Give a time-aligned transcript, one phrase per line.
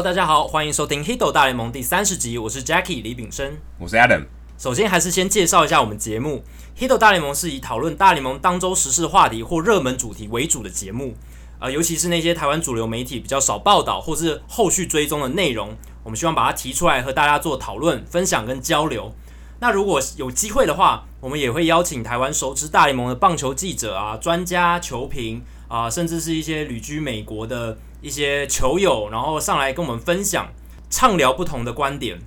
[0.00, 4.22] Hello，大家好，欢迎收听《Hito 大联盟》第三十集，我是 Jackie 李炳生，我是 Adam。
[4.56, 6.42] 首先还是先介绍一下我们节目，
[6.80, 11.16] 《Hito 大联盟》是以讨论大联盟当周时事话题或热门主题为主的节目，
[11.58, 19.14] 呃，尤其是那些台湾主流媒体比较少报道或是后续追踪的内容，我们希望把它提出来和大家做讨论、分享跟交流。
[19.58, 30.52] 那如果有机会的话，我们也会邀请台湾熟知大联盟的棒球记者啊、专家、球评啊，甚至是一些旅居美国的一些球友，然后上来跟我们分享、
[30.88, 32.18] 畅聊不同的观点。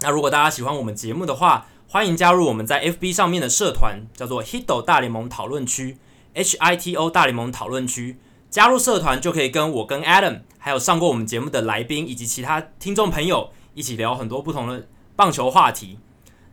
[0.00, 5.98] 那如果大家喜欢我们节目的话，欢迎加入我们在 FB 上面的社团，叫做 Hito 大联盟讨论区
[6.34, 8.18] （H I T O 大联盟讨论区）。
[8.50, 15.98] 加入社团就可以跟我、跟 Adam，还有上过我们节目的来宾以及其他听众朋友一起聊很多不同的棒球话题。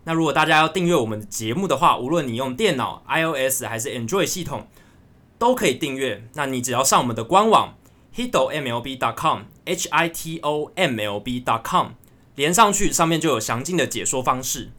[0.04, 4.68] 那如果大家要订阅我们节目的话，无论你用电脑 iOS 还是 Android 系统，
[5.38, 6.28] 都可以订阅。
[6.34, 7.76] 那你只要上我们的官网
[8.16, 11.88] hitomlb.com，h i t o m l b.com，
[12.36, 14.70] 连上去，上面就有详尽的解说方式。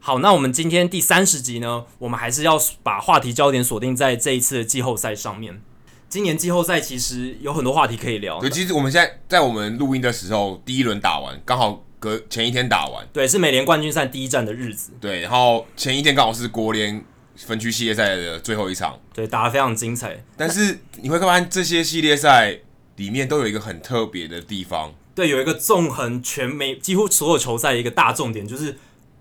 [0.00, 5.62] 好，那我们今天第三十集呢，我们还是要把话题焦点锁定在这一次的季后赛上面。
[6.08, 8.40] 今年季后赛其实有很多话题可以聊。
[8.40, 13.06] 对，其实我们现在在我们录音的时候，第一轮打完，刚好隔前一天打完。
[13.12, 14.90] 对，是美联冠军赛第一站的日子。
[15.00, 17.04] 对，然后前一天刚好是国联
[17.36, 18.98] 分区系列赛的最后一场。
[19.14, 20.24] 对，打得非常精彩。
[20.36, 22.58] 但是你会发现这些系列赛
[22.96, 24.92] 里面都有一个很特别的地方。
[25.14, 28.76] 对，有一个纵横全美几乎所有球赛的一个大重点就是。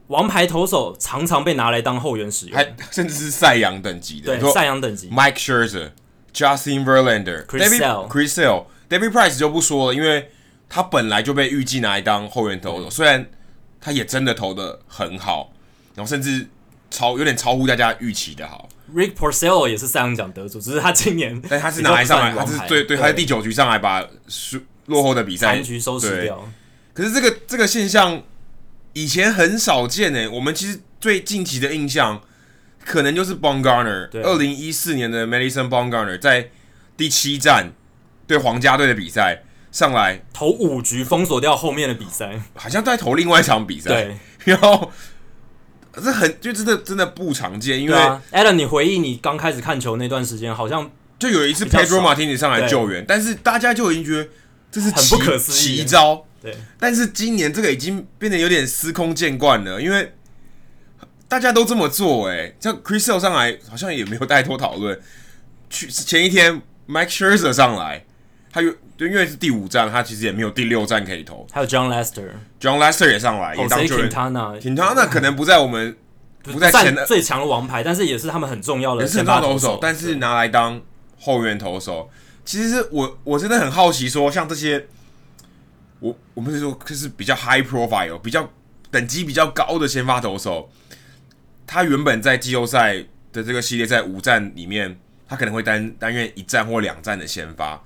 [0.09, 4.35] 王牌投手常常被拿来当后援使用，还 甚至是赛扬等级的。
[4.39, 5.07] 对，赛扬等级。
[5.11, 5.91] Mike Scherzer、
[6.33, 10.31] Justin Verlander、Chris Sale、Chris Sale、David Price 就不说了，因为
[10.69, 13.29] 他本来就被预计拿来当后援投手，虽然
[13.81, 15.51] 他也真的投的很好，
[15.95, 16.47] 然后甚至
[16.91, 18.69] 超有点超乎大家预期的好。
[18.93, 26.47] Rick Porcello 也是赛扬奖得主，只是他今年，但他是拿来上来，他是对对，他在第九局上来把输落后的比赛残局收拾掉。
[26.93, 28.23] 可是这个这个现象。
[28.93, 32.19] 以前很少见诶，我们其实最近期的印象
[32.83, 36.49] 可能就是 Bongarner，二零一四年的 Madison Bongarner 在
[36.97, 37.71] 第七站
[38.25, 40.23] 对皇家队的比赛上来。
[40.33, 43.89] 投五局封锁掉后面的比赛，好像在投另外一场比赛。
[43.89, 44.17] 对，
[44.53, 44.91] 然后
[45.93, 54.29] 这很就真的真的不常见，因为、啊、Adam，你回忆你刚开始看球那段时间，好像就有一次 Pedro Martinez 上来救援，但是大家就已经觉得
[54.71, 55.77] 这是很不可思议。
[55.77, 56.25] 奇招。
[56.41, 60.13] 对，但是今年这个已经变得有点司空见惯了，因为
[61.27, 64.97] 大家都这么做，哎，像 Chris Sale 上来好像也没有太多讨论。
[65.69, 68.05] 去前一天 Mike Scherzer 上来，
[68.53, 68.61] 他
[68.99, 71.47] 又因为是第五站，他其实也没有第六站可以投。
[71.51, 74.09] 还有 John Lester，John Lester 也上来，也当救援。
[74.09, 75.97] Quintana 可能不在我们
[76.43, 80.79] 不在前的最强的王牌，但是也是他们很重要的先发投手，但是拿来当
[81.19, 82.09] 后援投手。
[82.45, 84.87] 其实是我我真的很好奇，说像这些。
[86.01, 88.49] 我我们是说，就是比较 high profile，比较
[88.89, 90.69] 等级比较高的先发投手，
[91.67, 97.83] 他原本在季后赛的这个系列赛五战里面，他可能会担担任一战或两战的先发，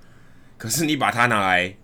[0.63, 1.75] 可是你把它拿来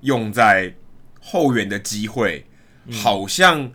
[0.00, 0.74] 用在
[1.20, 2.46] 后援的机会，
[2.90, 3.70] 好像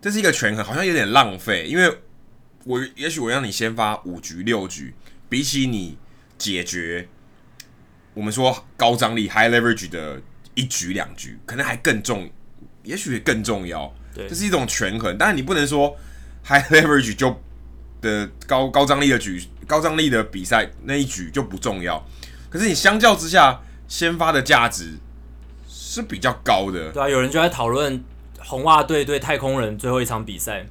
[0.00, 1.98] 这是一个权衡，好像有点浪费，因为
[2.62, 4.94] 我也许我让你先发五局六局，
[5.28, 5.98] 比起你
[6.38, 7.08] 解决
[8.14, 10.22] 我们说高张力 high leverage 的。
[10.54, 12.30] 一局两局可能还更重，
[12.82, 13.90] 也许更重要。
[14.14, 15.16] 对，这是一种权衡。
[15.16, 15.96] 但是你不能说
[16.44, 17.34] high leverage 就
[18.02, 22.06] 的高高张力的局、高张力的比赛那一局就不重要。
[22.50, 23.58] 可是你相较之下，
[23.92, 24.98] 先发的价值
[25.68, 26.90] 是比较高的。
[26.92, 28.02] 对啊，有人就在讨论
[28.38, 30.66] 红袜队对太空人最后一场比赛，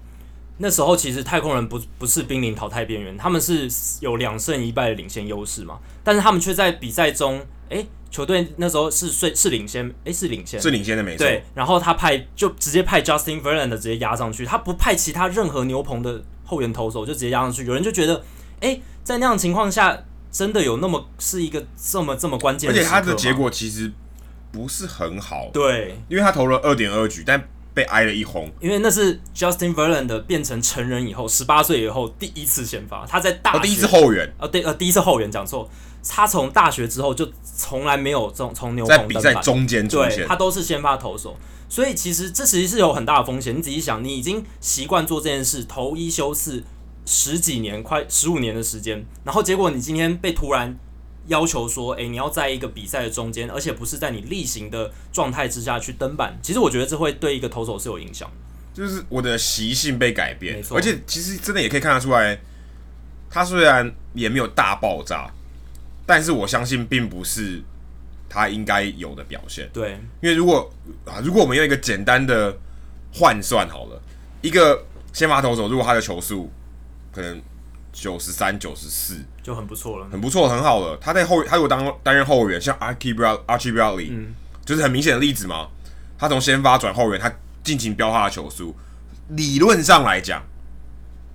[0.58, 3.70] 那时候其实太空人不不是濒临淘汰边缘，他们是
[4.00, 7.38] 有两胜一败的领先优势嘛，但是他们却在比赛中，
[7.70, 7.88] 哎、欸。
[8.10, 11.26] 球队那时候是是是领先，诶、欸，是领先，是领先的没错。
[11.26, 17.64] 对，然后他派就直接派 Justin Verlander 直接压上去，他不派其他任何牛棚的后援投手，就直接压上去。
[17.66, 18.16] 有人就觉得，
[18.60, 19.98] 诶、欸，在那样情况下，
[20.32, 23.92] 真的有那么是一个这么这么关键，而且他的结果其实
[24.52, 25.50] 不是很好。
[25.52, 28.50] 对，因为他投了二点二局，但被挨了一轰。
[28.60, 35.70] 因为那是 Justin Verlander 变成成人以后，十八岁以后第一次先发，他在大学、哦、第一次后援，呃，对，呃，第一次后援讲错。
[36.04, 41.38] 他从大学之后就从来没有从从牛棚在比赛中间出现，对，他都是先发投手，
[41.70, 43.56] 所以其实这其实是有很大的风险。
[43.56, 46.64] 你仔细想，你已经习惯做这件事，投一休四
[47.06, 50.78] 十几年，快十五年的时间，然后结果你今天被突然
[51.28, 58.30] 要求说，诶，你要在一个比赛的中间，而且不是在你例行的状态之下去登板，其实我觉得这会对一个投手是有影响。
[58.74, 60.78] 就是我的习性被改变，没错。
[60.78, 62.40] 而且其实真的也可以看得出来，
[63.30, 65.30] 他虽然也没有大爆炸，
[66.06, 67.62] 但是我相信并不是
[68.30, 69.70] 他应该有的表现。
[69.74, 70.72] 对，因为如果
[71.06, 72.58] 啊，如果我们用一个简单的
[73.14, 74.02] 换算好了，
[74.42, 76.50] 一个先发投手，如果他的球速
[77.12, 77.42] 可能
[77.92, 80.98] 九十三、九十四，就很不错了，很不错，很好了。
[81.02, 84.34] 他在后，他如果当担任后援，像 Archie Bradley，嗯，
[84.66, 85.68] 就是很明显的例子嘛。
[86.18, 87.32] 他从先发转后援，他
[87.64, 88.76] 尽情飙他的球速，
[89.30, 90.42] 理论上来讲，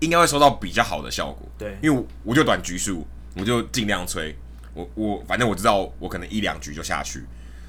[0.01, 1.49] 应该会收到比较好的效果。
[1.59, 4.37] 对，因为我就短局数，我就尽量吹。
[4.73, 7.25] 我我反正我知道，我可能一两局就下去。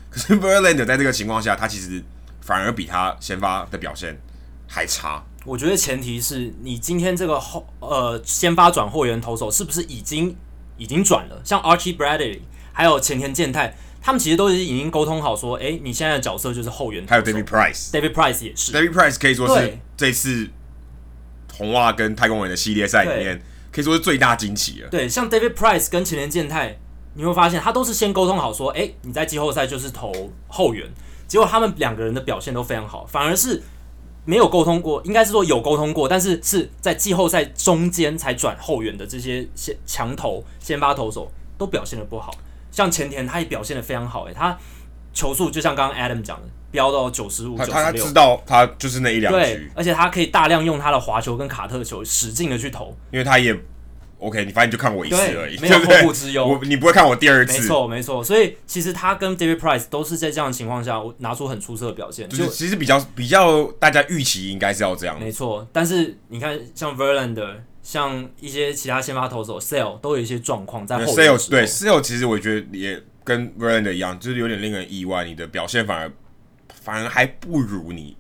[0.09, 2.03] 可是 Verlander 在这个情况下，他其实
[2.41, 4.17] 反而比他先发的表现
[4.67, 5.23] 还差。
[5.47, 10.35] 我觉得前提是你今天这个后呃先发转后援投手是不是已经
[10.77, 11.41] 已经转了？
[11.41, 12.41] 像 Archie Bradley
[12.73, 13.73] 还有前田健太。
[13.99, 17.05] 他们其实都是已经沟通好，说，哎、欸，你现在的角色就是后援。
[17.07, 18.71] 还有 David Price，David Price 也是。
[18.71, 20.47] David Price 可以说是这次
[21.57, 24.89] 红袜跟太空人的系列赛里面，可以说是最大惊奇了。
[24.89, 26.77] 对，像 David Price 跟前田健太，
[27.15, 30.87] 你会发现他都是先沟通好，说，哎、欸，你在季后赛就是投后援。
[31.27, 33.61] 结果他们两个人的表现都非常好，反而是
[34.27, 42.29] 没有沟通过，应该是说有沟通过，但是是在季后赛中间才转后援的这些先强投先发投手都表现的不好。
[42.69, 44.55] 像前田，他也表现的非常好，诶，他
[45.13, 47.81] 球速就像刚刚 Adam 讲的，飙到九十五、九十六。
[47.81, 52.93] 他知道他就是那一两局，而且他可以大量用他的滑球跟卡特球，使劲的去投。
[53.11, 53.57] 因为他也
[54.19, 56.47] OK，你反正就看我一次而已，没有后顾之忧。
[56.47, 58.23] 我你不会看我第二次，没错没错。
[58.23, 65.19] 所以其实他跟 David Price 都是在这样的情况下我拿出很出色的表现，就是其实比较比较大家预期应该是要这样。
[65.19, 67.55] 没错，但是你看像 Verlander。
[67.83, 71.15] 像一些其他先发投手，Sale 都有一些状况在后面。
[71.15, 76.11] Sale 对 Sale 其实我觉得也跟 Verlander 一样，就是有点令人意外，你的表现反而
[76.83, 78.17] 反而还不如你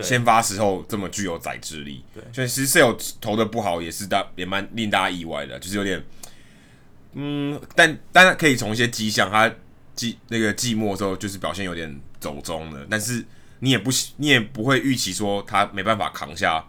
[0.00, 2.04] 先发时候这么具有宰制力。
[2.14, 6.02] 对，所以其实 Sale 投的不好也是大也蛮令大家意外的，就是有点
[7.14, 9.52] 嗯，但当然可以从一些迹象，他
[9.96, 13.24] 寂那个寂寞的时候就是表现有点走中了，但是
[13.58, 16.64] 你也不你也不会预期说他没办法扛下。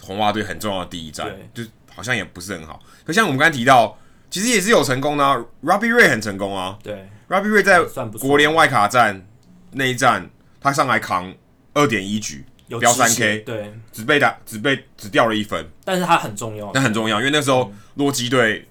[0.00, 1.62] 红袜队很重要的第一战，就
[1.92, 2.80] 好像也不是很好。
[3.04, 3.98] 可像我们刚才提到，
[4.30, 5.36] 其实也是有成功的、啊。
[5.64, 6.78] Robbie Ray 很成功啊。
[6.84, 7.82] 对，Robbie Ray 在
[8.20, 9.26] 国联外卡站
[9.72, 10.30] 那一战，
[10.60, 11.34] 他上来扛
[11.78, 15.66] 二点一局，飙三 K，对，只被打，只被只掉了一分。
[15.84, 18.66] 但是他很重要，那很重要，因为那时候洛基队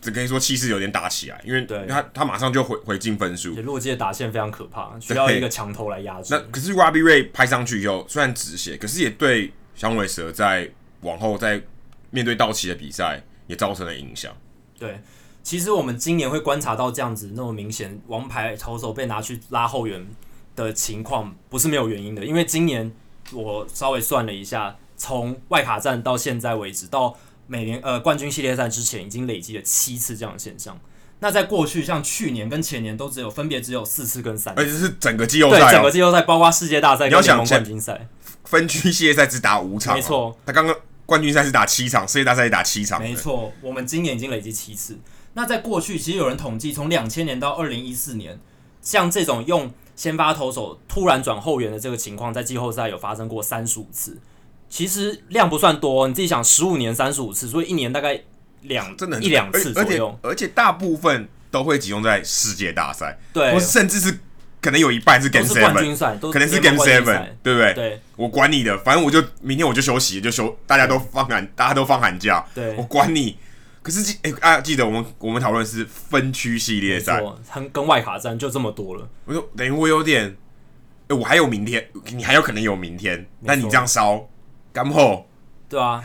[0.00, 3.54] 只可以说气势有点打起来，因为他他马上就回回进分数。
[3.62, 6.34] 洛基的打线非常可怕，需要一个墙头来压制。
[6.34, 9.52] 那可是 Robbie Ray 拍上去以后，虽然止血，可是也对。
[9.78, 10.68] 响尾蛇在
[11.02, 11.62] 往后在
[12.10, 14.36] 面对道奇的比赛也造成了影响。
[14.76, 15.00] 对，
[15.40, 20.04] 其实我们今年会观察到这样子那么明显，王牌投手被拿去拉后援
[20.64, 22.24] 的情况，不是没有原因的。
[22.24, 22.92] 因为今年
[23.32, 27.16] 我稍微算了一下，从外卡战到现在为止，到
[27.46, 30.78] 每年呃冠军系列赛之前，已经累积了七次这样的现象。
[31.20, 38.08] 那在过去，像去年跟前年都只有分别只有四次跟三次，而且是整个季后赛、哦，对整个季后赛，包括世界大赛跟联盟冠军赛。
[38.44, 40.38] 分区系列赛只打五场，没错。
[40.46, 43.52] 他刚刚冠军赛是打七场，世界大赛也打七场，没错。
[43.60, 44.96] 我们今年已经累积七次。
[45.34, 48.38] 那在过去，其实有人统计，从两千年到二零一四年，
[48.80, 54.16] 像这种用先发投手突然转后援的这个情况，在季后赛有发生过三十五次。
[54.70, 58.22] 其实量不算多，你自己想，十五年三十五次，所以一年大概
[58.62, 60.30] 两真的一两次左右而。
[60.30, 64.20] 而且大部分都会集中在世界大赛，对，或甚至是。
[64.60, 67.74] 可能有一半是 Game Seven，可能是 Game Seven，对不对？
[67.74, 73.38] 对，我管你的，反正我就明天我就休息，就休，大家都放寒，大家都放寒假，对，我管你。
[73.88, 77.22] 可是记，哎、欸、啊，记得我们我们讨论是分区系列赛，
[77.54, 79.08] 跟跟外卡战就这么多了。
[79.24, 80.36] 我就等于我有点，哎、
[81.08, 84.28] 欸，我还有明天，你还有可能有明天，那你这样烧，
[84.72, 85.26] 干后，
[85.68, 86.04] 对啊，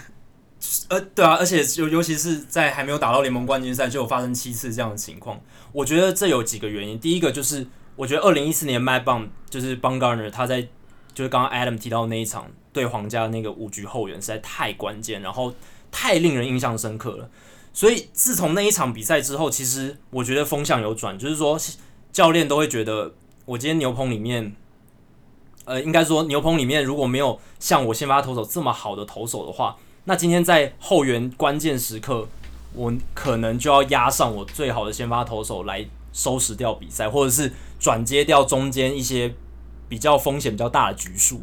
[0.87, 5.41] 呃，对啊，而且尤尤其是在还没有打到联盟冠军赛就有发生七次这样的情况，
[5.73, 7.67] 我觉得这有几个原因，第一个就是。
[7.95, 10.59] 我觉得二零一四年 Matt Bum 就是 Bumgarner，他在
[11.13, 15.53] 就是刚刚 Adam 提到的那一场对皇家那个五局后援实在太关键，然后
[15.91, 17.29] 太令人印象深刻了。
[17.73, 21.59] 所以自从那一场比赛之后，其实我觉得风向有转，就是说
[22.11, 23.13] 教练都会觉得，
[23.45, 24.55] 我今天牛棚里面，
[25.65, 29.75] 呃，应该说牛棚里面如果没有像我先发投手这么好的投手的话，
[30.05, 32.27] 那今天在后援关键时刻，
[32.73, 35.85] 我可能就要压上我最好的先发投手来。
[36.15, 39.33] 收拾掉比赛，或者是转接掉中间一些
[39.89, 41.41] 比较风险比较大的局数。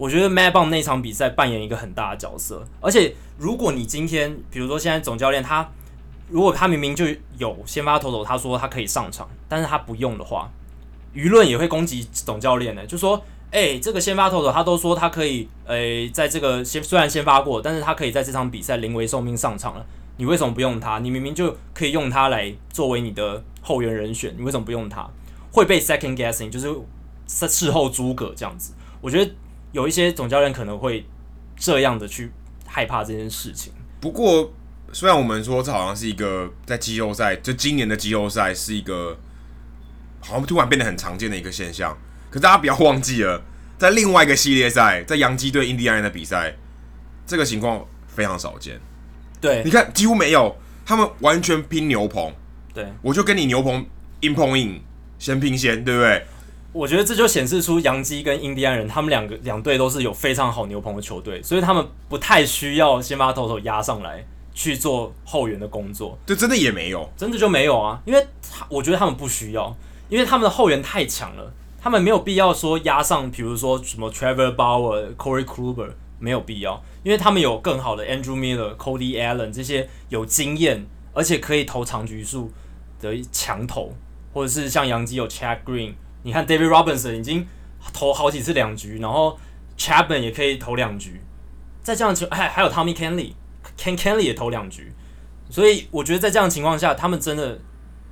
[0.00, 2.66] 我觉得 m a Bum 那场比赛扮演一个很大的角色。
[2.80, 5.70] 而且，如果你今天，比如说现在总教练他，
[6.30, 7.04] 如果他明明就
[7.36, 10.50] 有先发投手，他说他可以上场，但是他不用的话，
[11.14, 19.84] 舆论也会攻击总教练呢，就说哎、欸，这个先发投手他都说他可以，诶、在这个先虽然先发过，但是他可以在这场比赛临危受命上场了。
[20.16, 21.00] 你为什么不用他？
[21.00, 25.06] 你明明就可以用他来作为你的后援人选，你为什么不用他？
[25.52, 26.74] 会被 second guessing，就是
[27.26, 28.72] 事后诸葛这样子。
[29.02, 29.30] 我觉得
[29.72, 31.06] 有一些总教练可能会
[31.56, 32.30] 这样的去
[32.66, 33.72] 害怕这件事情。
[34.00, 34.52] 不过，
[34.92, 39.18] 虽然我们说这好像是一个在季后赛，就今年的季后赛是一个
[40.20, 41.96] 好像突然变得很常见的一个现象。
[42.30, 43.42] 可大家不要忘记了，
[43.78, 46.56] 在另外一个系列赛，在洋基队印第安人的比赛，
[47.26, 48.80] 这个情况非常少见。
[49.40, 52.32] 对，你看几乎没有，他们完全拼牛棚。
[52.72, 53.84] 对，我就跟你牛棚
[54.20, 54.80] 硬碰硬，
[55.18, 56.24] 先拼先，对不对？
[56.72, 64.24] 我觉得这就显示出洋基跟印第安人他们两个两队都是有非常好牛棚的球队，所以他们不太需要先把投手压上来
[64.54, 66.18] 去做后援的工作。
[66.26, 69.76] 这真的也没有，真的就没有啊，因为他我觉得他们不需要，
[70.08, 71.52] 因为他们的后援太强了。
[71.82, 82.52] 他们没有必要说压上，比如说什么 Trevor Bauer、Corey Kluber，没有必要，因为他们有更好的 Andrew Miller、Cody Allen 这些有经验而且可以投长局数
[83.00, 83.94] 的强投，
[84.34, 87.46] 或者是像杨基有 Chad Green，你看 David Robinson 已经
[87.92, 89.38] 投好几次两局，然后
[89.78, 91.20] Chapman 也可以投两局，
[91.82, 94.92] 在这样情还还有 Tommy Kelly，Ken Kelly 也投两局，
[95.48, 97.58] 所以我觉得在这样的情况下，他们真的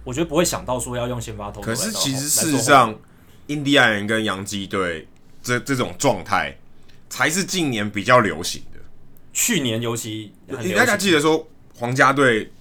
[0.04, 1.60] 我觉得不会想到说要用先发投。
[1.60, 2.98] 可是其实事实上。
[3.48, 5.08] 印第安人跟洋基队
[5.42, 6.54] 这这种状态，
[7.08, 8.78] 才是近年比较流行的。
[9.32, 12.52] 去年尤其，你大家记得说，皇家队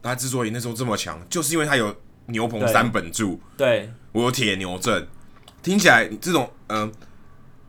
[0.00, 1.92] 他之所以那时候这么强，就是因为他有
[2.26, 3.40] 牛棚三本柱。
[3.56, 5.06] 对，我有铁牛阵。
[5.62, 6.92] 听起来这种，嗯、呃，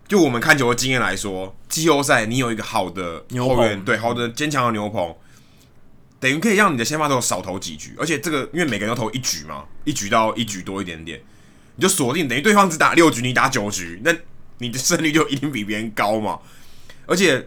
[0.08, 5.14] 就我们看球的经验来说，季后赛你有一个好的后援，对，好的坚强的牛棚，
[6.22, 11.22] 等于可以让你的先发投手少投几局，而且这个因为每个人都投一局嘛，一局到一局多一点点。
[11.76, 14.16] 你就锁定，等于对方只打六局，你打九局，那
[14.60, 16.40] 你的胜率就一定比别人高嘛。
[17.06, 17.46] 而且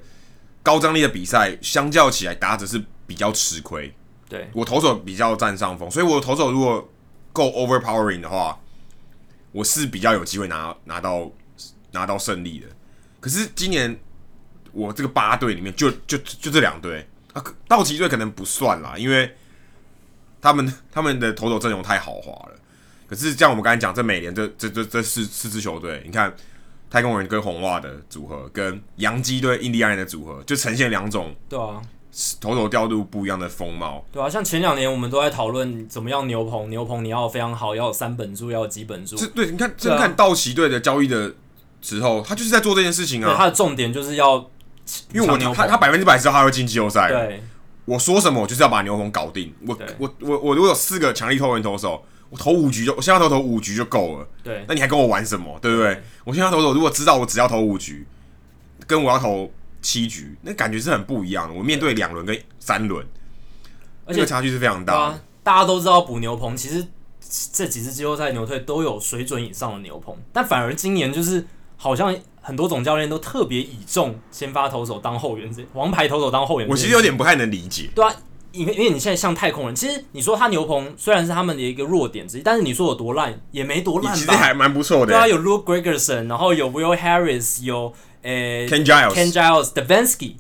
[0.62, 3.92] 高张力的比赛，相较起来打者是比较吃亏。
[4.28, 6.87] 对，我投手比较占上风，所以我的投手如果
[7.33, 8.61] 够 overpowering 的话，
[9.52, 11.30] 我是比较有机会拿拿到
[11.92, 12.66] 拿到胜利的。
[13.21, 13.99] 可是今年
[14.73, 19.35] 我这个八队里面就就就这两队啊，道奇队可能不算啦，因为
[20.40, 22.57] 他们他们的投手阵容太豪华了。
[23.09, 26.33] 可是像我们刚才讲，这美联这这这这四四支球队，你看
[26.88, 31.83] 太空人跟红袜的组合，跟洋基队印第安人的组合，就呈现两种对啊，
[32.40, 34.05] 投手调度不一样的风貌。
[34.12, 39.17] 对啊，像前两年我们都在讨论怎么样牛棚，牛棚你要非常好，要有三本柱，要有几本柱。
[39.17, 41.35] 这对，你看，这看道奇队的交易的
[41.81, 43.35] 时候，他就是在做这件事情啊。
[43.37, 44.37] 他的重点就是要，
[45.12, 47.09] 因为我他他百分之百知道他会进季后赛。
[47.09, 47.43] 对，
[47.85, 49.55] 我说什么，我就是要把牛棚搞定。
[49.67, 52.05] 我我我我如果有四个强力后援投手。
[52.33, 54.29] 我投五局就，我现在投投五局就够了。
[54.45, 55.59] 对，那你还跟我玩什么？
[55.61, 55.95] 对不对？
[55.97, 58.07] 对我现在投投，如果知道我只要投五局，
[58.87, 59.50] 跟我要投
[59.82, 61.54] 七局，那感觉是很不一样的。
[61.54, 63.06] 我面对两轮跟三轮，
[64.04, 65.20] 而且差距是非常大，啊。
[65.42, 66.87] 大家都知道补牛棚，其实
[67.52, 71.46] 这几次季后赛牛队都有水准以上的牛棚，但反而今年就是
[71.76, 76.68] 好像很多总教练都特别倚重先发投手当后援，这王牌投手当后援。
[76.68, 77.90] 我其实有点不太能理解。
[77.94, 78.14] 对啊。
[78.52, 84.14] 因为因为你现在像太空人，其实你说他牛棚虽然是他们的一个弱点之一，但是你说有多烂也没多烂吧？
[84.16, 85.12] 其实还蛮不错的。
[85.12, 90.34] 对啊，有 Luke Gregerson，然后有 Will Harris，有诶 Ken Giles，Ken Giles、Davinsky、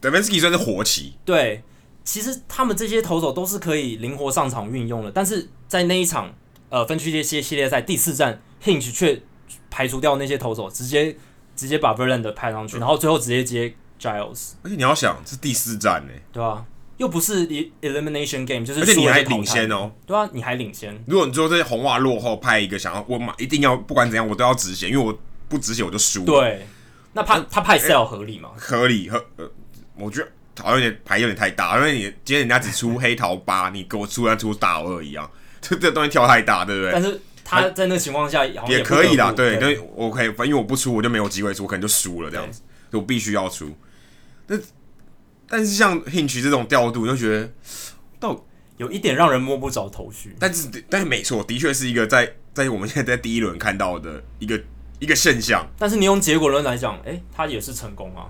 [0.00, 1.14] Davinsky 算是活棋。
[1.24, 1.62] 对，
[2.04, 6.34] 其实他们这些投手都是可以灵活上场运用的，但是在那一场
[6.68, 9.22] 呃分区系列系列赛第四战，Hinch 却
[9.70, 11.16] 排除掉那些投手，直接
[11.54, 14.52] 直接把 Verlander 派上去，嗯、然后最后直接接 Giles。
[14.62, 16.64] 而且你要想，是第四战呢，对啊。
[16.96, 17.46] 又不是
[17.82, 20.98] elimination game，就是而且你还领先哦，对啊，你还领先。
[21.06, 25.14] 如果你说这些红袜落后，派一个想要我马一定要不管怎样我都要止血，因为我
[25.46, 26.24] 不止血我就输。
[26.24, 26.66] 对，
[27.16, 28.50] 那他他派 sell 合理吗？
[28.58, 29.50] 合理合呃，
[29.96, 30.28] 我觉得
[30.62, 35.28] 好像有点牌有点太大，因为你今天人家只出黑桃八，你给我出来出大二一样，
[35.62, 36.92] 这这东西跳太大，对不对？
[36.92, 42.60] 但是他在那个情况下也也可以啦，对，因为我可以，反正因为我不出我就没有机会出，我可能就输了这样子，
[42.92, 43.74] 我必须要出。
[44.46, 44.58] 那
[45.48, 47.50] 但是像 Hinch 这种调度，就觉得
[48.20, 48.44] 到
[48.76, 50.36] 有一点让人摸不着头绪。
[50.38, 54.60] 但是，但是没错，的确是一个在在我们现在在第一轮看到的一个
[54.98, 55.66] 一个现象。
[55.78, 58.26] 但是你用结果论来讲，哎、欸，他也是成功啊，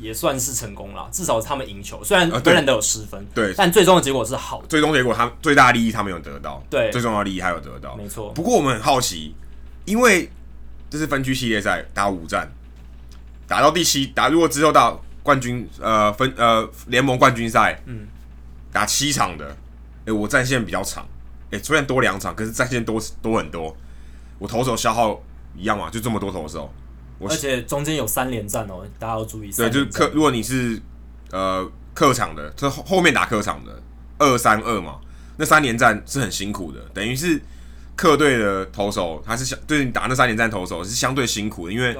[0.00, 1.08] 也算是成功了。
[1.12, 4.66] 至少是他们赢球，虽然虽然都有失分，对，但最终的结果是好的。
[4.68, 8.30] 最终结果，他最大利益他们有得到，对，最重要的利益他有得到，没错。
[8.32, 9.34] 不过我们很好奇，
[9.84, 10.30] 因为
[10.90, 12.50] 这是分区系列赛，打五战，
[13.46, 15.00] 打到第七，打如果之后到。
[15.24, 18.06] 冠军呃分呃联盟冠军赛，嗯，
[18.70, 19.56] 打七场的，诶、
[20.08, 21.02] 欸，我战线比较长，
[21.48, 23.74] 诶、欸，虽然多两场，可是战线多多很多，
[24.38, 25.18] 我投手消耗
[25.56, 26.72] 一样嘛，就这么多投手，
[27.20, 29.50] 而且中间有三连战哦，大家要注意。
[29.52, 30.80] 对，就是客，如果你是
[31.30, 33.80] 呃客场的，这后后面打客场的
[34.18, 34.96] 二三二嘛，
[35.36, 37.40] 那三连战是很辛苦的，等于是
[37.94, 41.96] 客队的投手他是相对你打那三连战投手是相对辛苦的，因为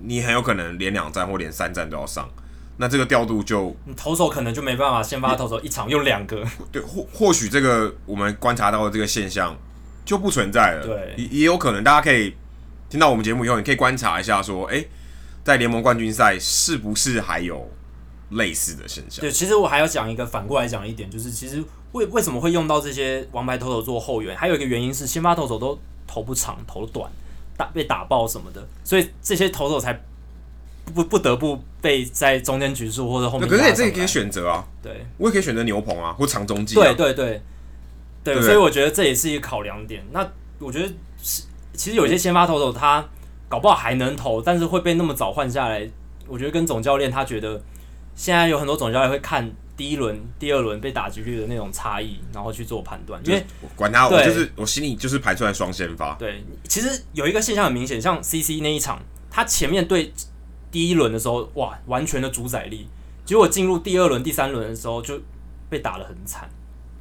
[0.00, 2.26] 你很有可能连两战或连三战都要上，
[2.78, 6.42] 那这个调度就你投手可能就没办法先发投手一场用两个，
[6.72, 9.54] 对，或或许这个我们观察到的这个现象
[10.04, 12.34] 就不存在了，对，也也有可能大家可以。
[12.94, 14.88] 听到我们节目以后，你可以观察一下，说，哎、欸，
[15.42, 17.68] 在联盟冠军赛是不是还有
[18.30, 19.20] 类似的现象？
[19.20, 21.60] 对，其实我还要讲一个反过来讲一点，就是其实
[21.90, 27.10] 为为什么会用到这些王牌投手做后援，还有一个原因是先发投手都投不长、投短，
[27.56, 30.00] 打被打爆什么的，所以这些投手才
[30.94, 33.48] 不不得不被在中间局数或者后面。
[33.48, 36.94] 可是你这也可以选择啊，对，我也可以选择牛棚啊，或长中继、啊。
[36.94, 37.42] 对对
[38.22, 40.00] 对所以我觉得这也是一个考量点。
[40.12, 40.24] 那
[40.60, 40.94] 我觉得是。
[41.74, 43.04] 其实有些先发投手他
[43.48, 45.88] 搞不好还能投，但是会被那么早换下来。
[46.26, 47.62] 我觉得跟总教练他觉得
[48.14, 53.20] 现在有很多总教练会看第一轮、第二轮被打击率的那种差异，然后去做判断。
[53.26, 56.14] 因为我管他，我就是我心里就是排出来双先发。
[56.14, 58.98] 对，其实有一个现象很明显，像 CC 那一场，
[59.30, 60.10] 他前面对
[60.70, 62.88] 第一轮的时候，哇，完全的主宰力，
[63.26, 65.20] 结果进入第二轮、第三轮的时候就
[65.68, 66.48] 被打得很惨。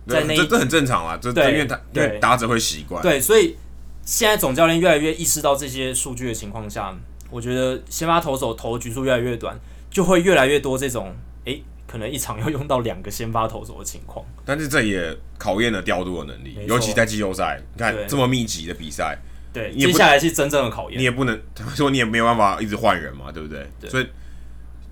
[0.06, 3.02] 在那这这很正常啊，这因为他因为打者会习惯。
[3.02, 3.56] 对，所以。
[4.06, 6.94] 现在总教练越来越意识到这些数据的情况下，
[7.30, 9.58] 我觉得先发投手投的局数越来越短，
[9.90, 14.26] 就会越来越多这种诶、欸，可能一场要用到两个先发投手的情况。
[14.46, 19.18] 但是这也考验了调度的能力，尤其在季后赛，你看这么密集的比赛，
[19.54, 21.00] 对，接下来是真正的考验。
[21.00, 23.66] 你也不能 他说你也没有办法一直换人嘛，对不对？
[23.80, 24.08] 对，所以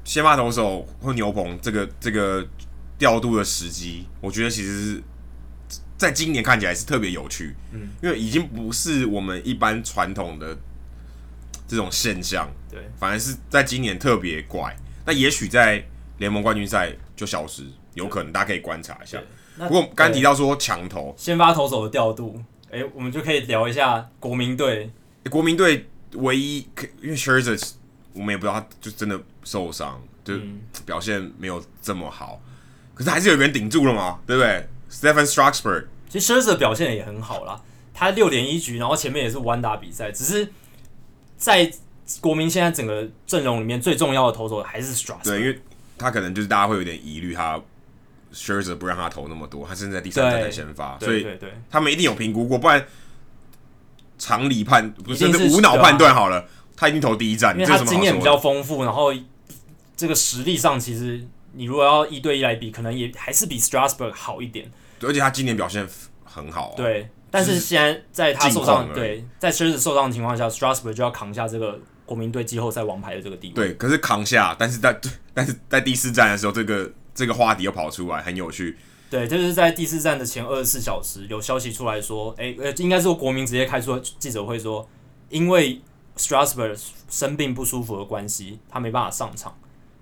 [0.05, 2.47] 先发投手或牛棚这个这个
[2.97, 5.03] 调度的时机，我觉得其实是。
[6.01, 10.57] 在今年看起来是特别有趣，嗯，因为已经不是我们一般传统的
[11.67, 14.75] 这种现象，对，反而是在今年特别怪。
[15.05, 15.85] 那也许在
[16.17, 19.21] 联盟冠军赛就消失，有可能大家可以观察一下。
[19.59, 24.89] 不过刚刚提到说强投先发投手的调度，哎、欸，我们就可以聊一下国民队。
[25.25, 26.67] 欸、国民队唯一
[26.99, 27.73] 因为 Scherzer
[28.13, 30.33] 我们也不知道他就真的受伤，就
[30.83, 32.41] 表现没有这么好，
[32.95, 37.61] 可是还是有个人顶住了嘛，对不对？Stephen Strasburg，其实 Scherzer 表现也很好啦，
[37.93, 40.51] 他六点一局，然后前面也是完打比赛，只是
[41.37, 41.71] 在
[42.19, 45.23] 国民现在整个阵容里面最重要的投手还是 Strasburg。
[45.23, 45.59] 对，因为
[45.97, 47.59] 他可能就是大家会有点疑虑，他
[48.33, 51.25] Scherzer 不让他投那么多，他甚至在第三战才先发，所以
[51.69, 52.85] 他们一定有评估过，不然
[54.17, 59.13] 常理判不是无脑判断好了，他一定投第一站，因为他经验比较丰富，然后
[59.95, 64.71] 这个实力上其实你如果要一对一来比，可能也还是比 Strasburg 好一点。
[65.03, 65.87] 而且他今年表现
[66.23, 67.09] 很好，啊，对。
[67.33, 73.53] 但是现在在他受伤，对，在 Scherzer 受伤的情况下，Strasburg 就要扛下这个国民队季后赛王牌的这个地位。
[73.53, 74.99] 对，可是扛下，但是在
[75.33, 78.77] 但是在第四站的时候，这个这个话题又跑出来，很有趣。
[79.09, 84.85] 对，就是在第四站的前二十四小时，有消息出来说，哎、欸，呃，应该是说国民直接开出记者会说，
[85.29, 85.79] 因为
[86.17, 86.77] Strasburg
[87.09, 89.57] 生病不舒服的关系，他没办法上场。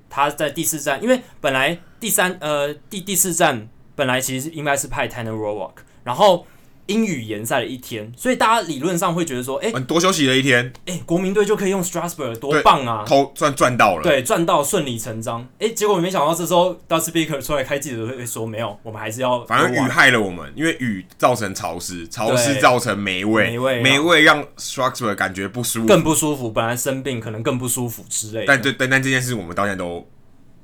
[0.09, 3.69] 他在第四站，因为本来第三呃第第四战。
[3.99, 5.73] 本来其实应该是派 Tanner Roark，
[6.05, 6.47] 然后
[6.85, 15.41] 英语联赛了一天，所以大家理论上会觉得说，哎、欸，多休息了一天，哎、欸，国民队就可以用 Strasburg，多棒啊，偷赚赚到了，对，赚到顺理成章。
[15.59, 26.49] 哎、欸，结果没想到这时候 Dusty Baker 出来开记者会说，没有，我们还是要，反正雨害了我们，因为雨造成潮湿，潮湿造成霉味，霉味，霉味让 Strasburg 感觉不舒服，更不舒服。
[26.49, 30.07] 本来生病可能更不舒服之类的，但对，但但这件事我们到现在都。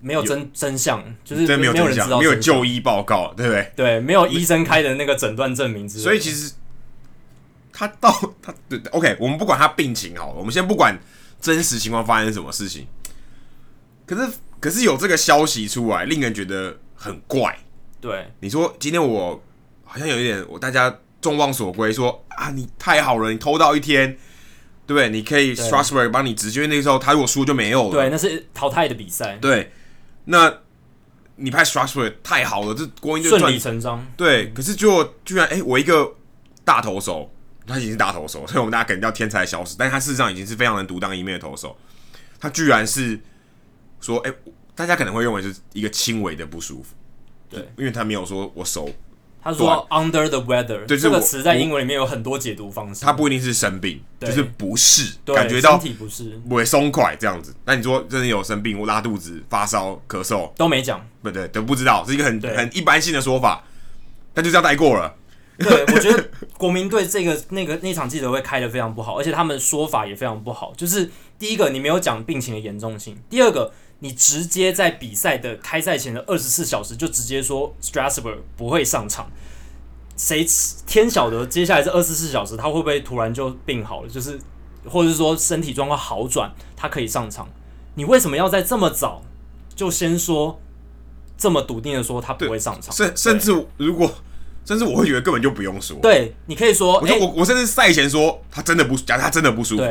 [0.05, 3.71] 没有真真相，就是没有真人知道，没有就医报告，对不对？
[3.75, 6.03] 对，没有医生开的那个诊断证明之类的。
[6.03, 6.53] 所以其实
[7.73, 10.95] 他到他对，OK，我们不管他病情好了，我们先不管
[11.41, 12.85] 真实情况发生什么事情。
[14.05, 17.57] 可是，可是有这个消息出来，令人觉得很怪。
[17.99, 19.43] 对，你说今天我
[19.83, 24.15] 好像有一点，我大家众望所归，说啊，你太好了，你偷到一天，
[24.85, 25.09] 对不对？
[25.09, 27.91] 你可以 Strasburg 帮你直接，因为那个时候他如果输就没有了。
[27.91, 29.39] 对，那是淘汰的比赛。
[29.41, 29.71] 对。
[30.25, 30.53] 那
[31.37, 34.05] 你拍 Strasburg 太好了，这国英就顺理成章。
[34.15, 36.15] 对，可是就居然哎、欸，我一个
[36.63, 37.31] 大投手，
[37.65, 41.75] 他已经是大投手，所以我们大家肯定叫天才小史，但是他事实上已经是非常能独当一面的投手。
[42.39, 43.19] 他居然是
[44.01, 44.37] 说，哎、欸，
[44.75, 46.95] 大家可能会认为是一个轻微的不舒服，
[47.49, 48.89] 对，因为他没有说我手。
[49.45, 53.05] 他说 “under the weather”，对，这个词在英文里面有很多解读方式。
[53.05, 57.55] 他不一定是生病，就是不适，感觉到身体不适，不会松快这样子。
[57.63, 60.51] 那你说真的有生病，我拉肚子、发烧、咳嗽？
[60.55, 63.63] 都没讲，不对，都不知道，是一个很很一般性的说法，
[64.33, 65.13] 但就这样带过了。
[65.59, 66.27] 对，我觉得
[66.57, 70.73] 国民队这个 那个那场记者会开的非常不好，而且他们说法也非常不好。
[70.75, 73.71] 就是第一个，你没有讲病情的严重性；第二个，
[74.05, 79.27] 你直接在比赛的开赛前的二十四小时就直接说 Strasburg 不会上场。
[80.15, 80.45] 谁
[80.85, 84.07] 天晓得接下来这二十四小时他会不会突然就病好了？
[84.07, 84.39] 就是
[84.87, 87.49] 或者是说身体状况好转，他可以上场。
[87.95, 89.23] 你为什么要在这么早
[89.75, 90.61] 就先说
[91.35, 92.93] 这么笃定的说他不会上场？
[92.93, 94.13] 甚甚至如果。
[94.67, 95.95] 甚至我会觉得根本就不用说。
[96.01, 99.83] 对，你可以说，我就我我甚至赛前说他真的不，假如他真的不舒服，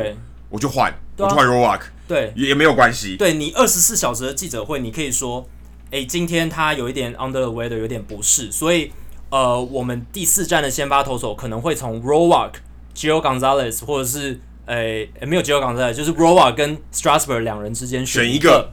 [0.49, 3.15] 我就换，我就换 Roark，对，也也没有关系。
[3.17, 5.47] 对你二十四小时的记者会，你可以说，
[5.91, 8.91] 哎，今天他有一点 under the weather，有点不适，所以
[9.29, 12.53] 呃，我们第四站的先发投手可能会从 Rowark、
[12.95, 18.71] Gio Gonzalez 或者是诶没有 Gio Gonzalez，就是 Roark 跟 Strasburg 两人之间选一个。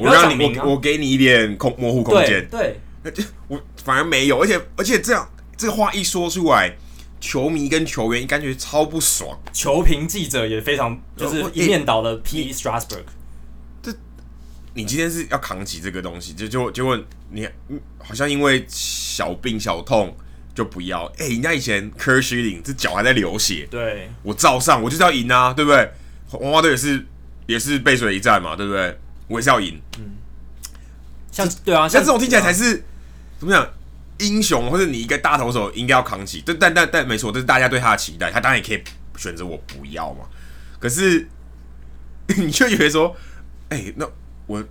[0.00, 2.78] 我让你，我我给你一点空模糊空间，对。
[3.46, 5.26] 我反而没有，而且而且这样
[5.56, 6.76] 这个话一说出来，
[7.20, 13.04] 球迷跟球员感觉超不爽，球评记者也非常就是一面倒的批 Strasburg。
[13.82, 13.92] 这
[14.74, 16.98] 你今天是要扛起这个东西，就就结果
[17.30, 17.48] 你
[17.98, 20.16] 好像因为小病小痛
[20.54, 21.06] 就不要。
[21.18, 21.90] 哎、欸，人家以前
[22.62, 25.90] 这脚还在流血，对，我照上，我就是要赢啊，对不对？
[26.28, 27.06] 红花队也是
[27.46, 28.98] 也是背水一战嘛，对不对？
[29.26, 30.16] 我也是要赢，嗯。
[31.30, 32.82] 像对啊，像这种听起来才是
[33.38, 33.68] 怎么讲
[34.18, 36.42] 英雄，或者你一个大投手应该要扛起。
[36.44, 38.30] 但但但但没错，这是大家对他的期待。
[38.30, 38.82] 他当然也可以
[39.16, 40.24] 选择我不要嘛。
[40.78, 41.28] 可是
[42.36, 43.14] 你却以为说，
[43.68, 44.08] 哎、那
[44.46, 44.64] 我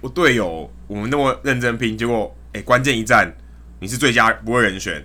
[0.00, 3.30] 我队友我们那么认真拼，结果哎、关键一战
[3.80, 5.04] 你是最佳不会人选，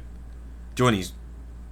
[0.76, 1.06] 结果你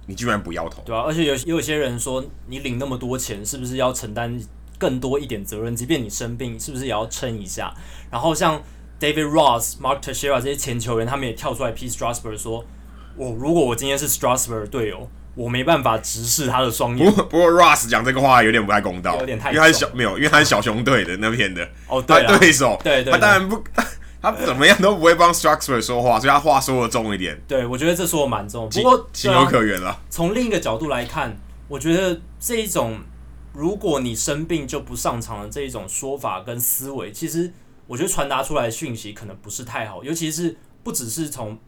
[0.06, 4.38] 你居然不要投，对啊，而且有也有些人说，你领那么多钱，是不是要承担
[4.78, 5.74] 更多一点责任？
[5.74, 7.74] 即便你生病，是不是也要撑一下？
[8.10, 8.62] 然后像。
[9.00, 12.64] David Ross、Mark Teixeira 这些前球员，他们也跳出来批 Strasburg 说
[13.16, 23.62] ：“我如果我今天是 Strasburg 队友，我没办法直视他的双眼。”不不过 Ross 讲这个话有点不太公道，有点太，因为他是小没有，因为他是小熊队的那边的哦，对对手，对对，他当然不，
[24.20, 27.40] 他怎么样都不会帮 Strasburg 说话，所以他话说的重一点。
[27.46, 29.96] 对，我觉得这说的蛮重，不过情有可原了。
[30.10, 31.36] 从另一个角度来看，
[31.68, 32.98] 我觉得这一种
[33.52, 37.52] 如果你生病就不上场的这一种说法跟思维，其实。
[37.88, 41.58] 我觉得传达出来的讯息可能不是太好，尤其是不只是从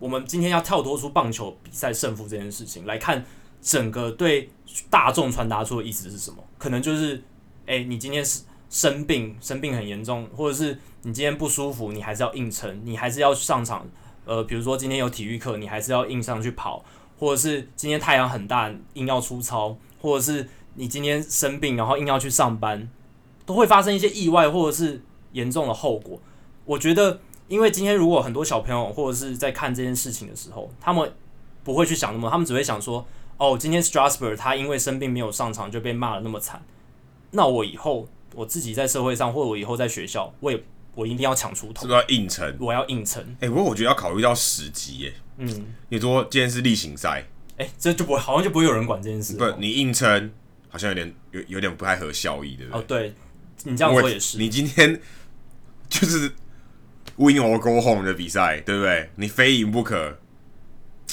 [0.00, 3.24] 我们今天要跳脱出棒球比赛胜负这件事情来看，
[3.62, 4.50] 整个对
[4.90, 6.42] 大众传达出的意思是什么？
[6.58, 7.22] 可能就是，
[7.64, 13.86] 哎、你今天是生病，生病很严重，或者是你今天不舒服，你还是要硬撑，你还是要上场。
[14.24, 16.84] 呃，比如说今天有体育课，你还是要硬上去跑，
[17.16, 22.90] 或者是今天太阳很大，硬要出操，或者是你今天生病，然后硬要去上班，
[23.46, 25.00] 都会发生一些意外，或者是。
[25.32, 26.20] 严重的后果，
[26.64, 31.12] 我觉得，因为今天如果很多小朋友或者是在看这件事情的时候，他们
[31.64, 36.62] 不会去想那么，他们只会想说，哦，今天 Strasburg 他因为生病没有上场就被骂得那么惨，
[37.32, 40.62] 那我以后我自己在社会上，或者我以后在学校，我也
[40.94, 42.56] 我一定要抢出头，是不是要硬撑？
[42.60, 43.22] 我要硬撑。
[43.34, 45.12] 哎、欸，不过我觉得要考虑到时机，耶。
[45.38, 49.34] 嗯，你说今天是例行赛，哎、欸，这就不会，好像就不会有人管这件事。
[49.36, 50.30] 不，你硬撑
[50.68, 52.80] 好像有点有有点不太合效益，对不对？
[52.80, 53.14] 哦，对，
[53.64, 54.38] 你这样说也是。
[54.38, 55.00] 你今天。
[55.92, 56.32] 就是
[57.16, 59.10] win or go home 的比赛，对不对？
[59.16, 60.18] 你非赢不可。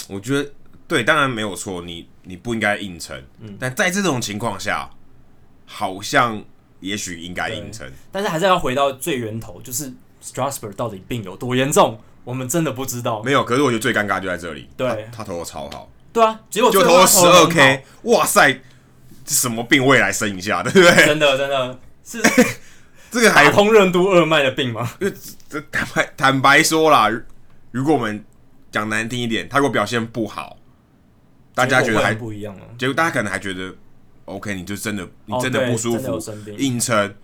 [0.08, 0.50] 我觉得
[0.88, 1.82] 对，当然没有错。
[1.82, 4.90] 你你不应该硬撑，嗯，但在这种情况下，
[5.66, 6.42] 好像
[6.80, 7.92] 也许应该硬撑。
[8.12, 9.92] 但是还是要回到最源头，就是
[10.24, 13.22] Strasburg 到底病有多严重，我们真的不知道。
[13.22, 14.70] 没有，可是我觉得最尴尬就在这里。
[14.78, 15.92] 对，他，他投的超好。
[16.14, 18.62] 对啊，结果就投了十二 K，哇塞，
[19.26, 19.86] 什么病？
[19.86, 21.06] 未来生一下，对不对？
[21.06, 22.22] 真的，真的是。
[23.12, 24.92] 这个还通任督二脉的病吗？
[25.00, 25.14] 因为
[25.48, 27.10] 这坦白坦白说啦，
[27.72, 28.24] 如果我们
[28.72, 30.58] 讲难听一点，他如果表现不好，
[31.56, 32.66] 大家觉得还不一样了。
[32.78, 33.74] 结果大家可能还觉得
[34.26, 36.20] ，OK，你就真的你真的不舒服，
[36.58, 37.16] 硬撑，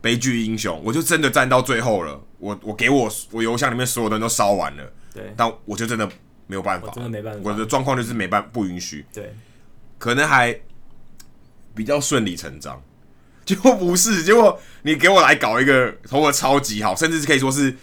[0.00, 2.20] 悲剧英雄，我就真的站到最后了。
[2.38, 6.06] 我我给我我邮箱里面所有的人都烧完了，对，但我就真的
[6.46, 9.34] 没有办法，真的没办法，我的状况就是没办不允许，对，
[9.98, 10.58] 可能还
[11.74, 12.82] 比较顺理成章。
[13.54, 17.76] 结果不是，结果你给我来搞一个投的超级好，甚至是可以说是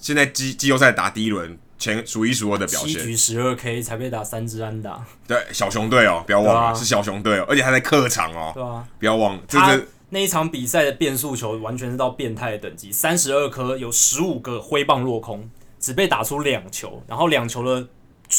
[0.00, 2.90] 现在季季后赛打第一轮前数一数二的表现。
[2.90, 5.04] 七局十二 K 才被打三支安打。
[5.26, 8.52] 对，小熊队哦，不要忘了、啊、是小熊队哦，而且还在客场哦。
[8.54, 17.88] 对啊，不要忘了，他这那一场比赛的变速球完全是到变态的等级，三十二颗有十五个挥棒落空，只被打出两球，然后两球的。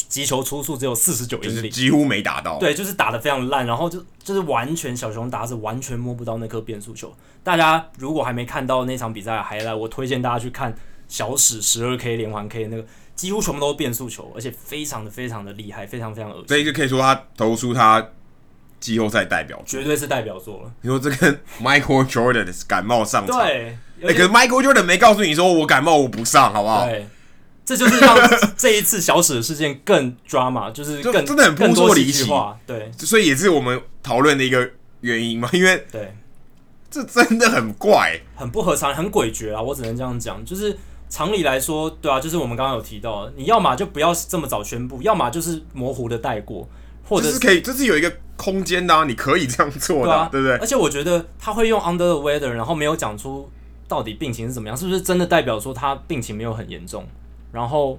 [0.08, 2.58] 击球出速只有四十九英里，几乎没打到。
[2.58, 7.14] 对，就是打的非常烂，然后就就是完全小熊打是完全摸不到那颗变速球。
[7.42, 10.74] 大家如果还没看到那场比赛，还来我推荐大家去看
[11.08, 16.44] 小史十二 K 连环 K 那个，几乎全部都是变速球，而且非常的非常的厉害，非常非常恶心。
[16.48, 18.04] 这一个可以说他投出他
[18.80, 20.72] 季后赛代表作，绝对是代表作了。
[20.82, 26.84] 你说这跟 Michael Jordan 感冒上场，对，哎、欸，可是 Michael Jordan 没告诉你说我感冒我不上，好不好？
[26.86, 27.06] 对，
[27.66, 28.16] 这就是让
[28.56, 32.30] 这一次小史的事件更 drama，就是更就真的很扑朔离奇。
[32.66, 34.70] 对，所以也是我们讨论的一个
[35.02, 36.14] 原因嘛，因为对。
[36.88, 39.60] 这真的很怪，很不合常理，很诡谲啊！
[39.60, 40.74] 我只能这样讲，就是
[41.10, 46.66] 常理来说，对啊，就是我们刚刚有提到，你要么就不要这么早宣布，要么就是模糊的带过，
[47.04, 50.56] 或者是，是可以，这是有一个空间的啊，你可以这样做的，对，啊、对不对？
[50.58, 53.50] 而且我觉得他会用 under the weather，然后没有讲出
[53.88, 57.04] 到底病情是怎么样，是不是真的代表说他病情没有很严重？
[57.56, 57.98] 然后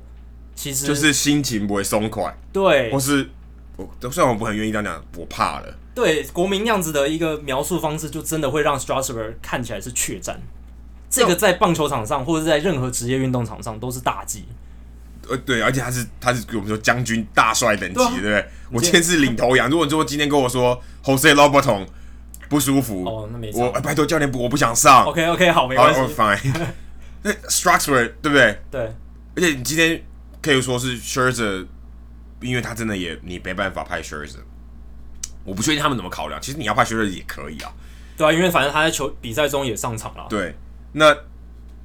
[0.53, 3.27] 其实就是心情不会松快，对，或是
[3.75, 5.75] 我虽然我不很愿意这样讲，我怕了。
[5.95, 10.39] 对国民那样子的一个描述方式，就真的会让 Strasburg 看起来是怯战。
[11.09, 14.45] 这个在棒球场上，或者在任何职业运动场上都是大忌。
[15.27, 18.45] 呃，对，而且他是他是我们说将军大帅等级，对，不对？
[18.71, 19.67] 我今天是领头羊。
[19.69, 21.87] 如果说今天跟我说 Jose Lobaton
[22.47, 25.05] 不舒服，哦，那没我拜托教练，我不想上。
[25.05, 26.13] OK OK，好，没关系。
[26.13, 26.53] Fine。
[27.23, 28.59] 那 Strasburg 对不对？
[28.69, 28.93] 对。
[29.37, 30.03] 而且你今天
[30.41, 31.67] 可以说是 Scherzer，
[32.41, 34.39] 因为他真的也你没办法派 Scherzer。
[35.45, 37.71] 我不确定他们怎么考量，其实你要派 Scherzer 也可以啊，
[38.17, 40.25] 对啊，因为反正他在球比赛中也上场了。
[40.27, 40.55] 对，
[40.93, 41.15] 那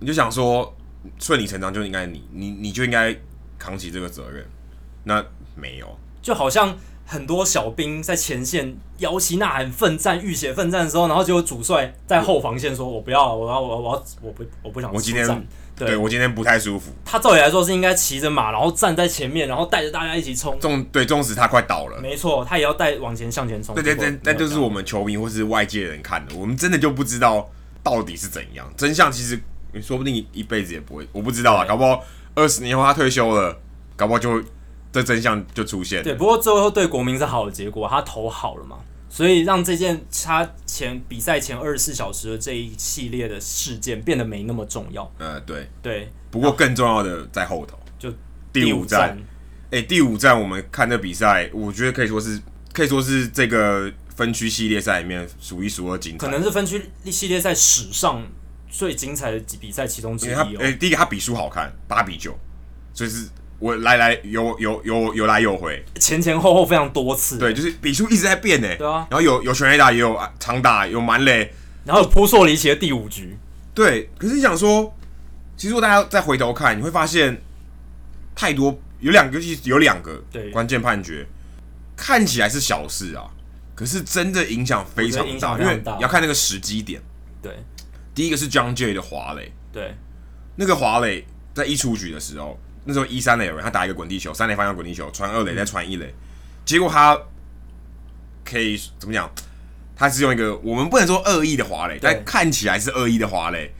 [0.00, 0.74] 你就想说
[1.18, 3.14] 顺理成章就应该你你你就应该
[3.58, 4.42] 扛起这个责任，
[5.04, 5.22] 那
[5.54, 15.46] 没有，就好像很多小兵在前线摇旗呐喊奋战浴血奋战的时候，然后结果主帅在后防线说：“我不要了，我要我要我要我不我不想。”我今天。
[15.76, 16.92] 对，对我今天不太舒服。
[17.04, 20.58] 他照理来说是应该骑着马，然后站在前面，然后带着大家一起冲。
[20.60, 23.74] 纵对，纵使他快倒了，没错，他也要带往前向前冲。
[23.74, 27.50] 对对对，那就是我们球迷或是外界人看的，我们真的就不知道
[27.82, 28.72] 到底是怎样。
[28.76, 29.40] 真相其实
[29.72, 31.64] 你说不定一辈子也不会，我不知道啊。
[31.64, 32.04] 搞不好
[32.34, 33.56] 二十年后他退休了，
[33.96, 34.42] 搞不好就
[34.92, 36.02] 这真相就出现。
[36.02, 38.76] 对，不过最后对国民是好的结果，他投好了嘛。
[39.12, 45.12] 所以让这件他前比赛前二十四小时的这一系列的事件变得没那么重要。
[45.18, 46.08] 呃，对对。
[46.30, 48.10] 不过更重要的在后头，就
[48.50, 49.18] 第五站。
[49.70, 52.40] 哎，第五站我们看这比赛，我觉得可以说是
[52.72, 58.26] 可以说是这个分区系列赛里面数一数二精彩，可能是分区系列赛史上
[58.70, 60.58] 最精彩的比赛其中之一哦。
[60.58, 62.34] 哎，第一个他比数好看，八比九，
[62.94, 63.28] 所以是。
[63.62, 67.38] 我来来有有有有来有回，前前后后非常多次。
[67.38, 68.68] 对，就是比数一直在变呢。
[68.76, 71.48] 对啊，然后有有全垒打，也有长打，有满垒，
[71.84, 73.38] 然后扑朔离奇的第五局。
[73.72, 74.92] 对，可是你想说，
[75.56, 77.40] 其实如果大家再回头看，你会发现
[78.34, 80.20] 太多有两个，尤其有两个
[80.52, 81.24] 关键判决，
[81.96, 83.30] 看起来是小事啊，
[83.76, 87.00] 可是真的影响非常大，因为你要看那个时机点。
[87.40, 87.52] 对，
[88.12, 89.94] 第一个是 Jon Jay 的华磊，对，
[90.56, 92.58] 那个华磊在一出局的时候。
[92.84, 96.12] 那时候一三垒有人，他打一个滚地球，三垒方向滚地球，传二垒再传一垒，
[96.64, 97.18] 结果他
[98.44, 99.30] 可以怎么讲？
[99.94, 103.72] 他是用一个我们不能说恶意的滑垒，但看起来是恶意的滑垒，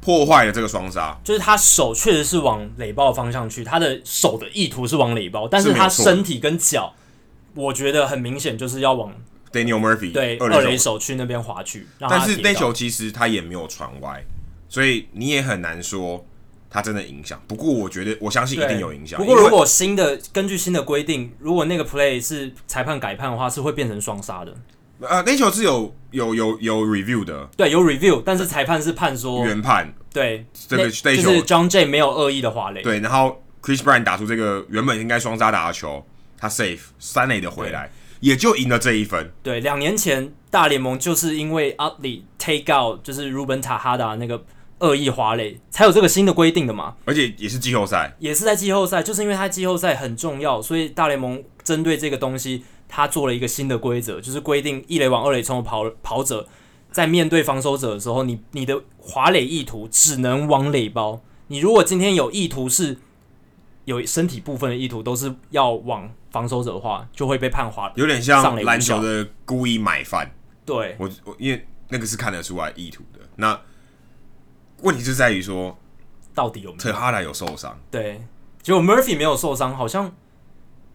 [0.00, 1.16] 破坏了这个双杀。
[1.22, 6.92] 就是他手确实是往垒包的方向去，他的手的意图是往垒包，但是他身体跟脚，
[7.54, 9.14] 我觉得很明显就是要往
[9.52, 11.86] Daniel Murphy 对二垒手去那边滑去。
[12.00, 14.24] 但是那球其实他也没有传歪，
[14.68, 16.26] 所以你也很难说。
[16.72, 19.18] 它真的影响，不过我觉得我相信一定有影响。
[19.18, 24.54] 不过如果新的根据新的规定，如果那个 play 是裁判改判的话，是会变成双杀的。
[25.00, 29.92] 呃，那球是有有有有 review 的，对，有 review，但是裁判是判说原判。
[30.12, 32.82] 对，这个那就是 John Jay 没有恶意的滑垒。
[32.82, 36.06] 对，然后 Chris Bryant 打出这个原本应该双杀打的球，
[36.38, 39.32] 他 safe 三垒的回来，也就赢了这一分。
[39.42, 44.40] 对，两年前大联盟就是因为 Utley take out 就是 Ruben Tejada 那个。
[44.80, 46.96] 恶意滑垒才有这个新的规定的嘛？
[47.04, 56.48] 而且也是季后赛，也是在季后赛，就是因为它季后赛很重要，所以大联盟针对这个东西，它做了一个新的规则，就是规定一垒往二垒冲的跑跑者，
[56.90, 61.20] 在面对防守者的时候，你你的滑垒意图只能往垒包。
[61.48, 62.96] 你如果今天有意图是
[63.84, 67.92] 有身体部分的意图，都是要往防守者的话，就会被判滑。
[67.96, 70.34] 有点像篮球的故意买饭。
[70.64, 73.60] 对，我我因为那个是看得出来意图的那。
[74.82, 75.78] 问题就在于说，
[76.34, 76.78] 到底有没有？
[76.80, 78.22] 特哈莱有受伤，对，
[78.62, 80.12] 结果 Murphy 没有受伤，好像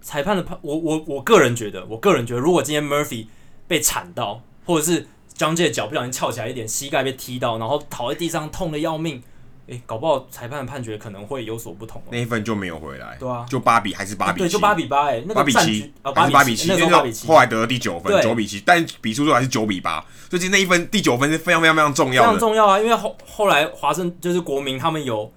[0.01, 3.27] 裁判的判，我我我个人觉得，我个人觉得，如果今天 Murphy
[3.67, 9.21] 被铲到，或者是张杰脚不小心翘起来一点，膝盖被踢到，然后倒在地上痛的要命。
[9.67, 12.01] 诶，搞不好裁判的判决可能会有所不同。
[12.11, 25.31] 那一分就没有回来，对啊，就八比还是八比七，对，就八比八，哎，八比七，还是八比七，那个后来得了第九分，九比七，但比数最后还是九比八，所以那一分第九分是非常非常非常重要的，非常重要啊，因为后后来华盛就是国民他们有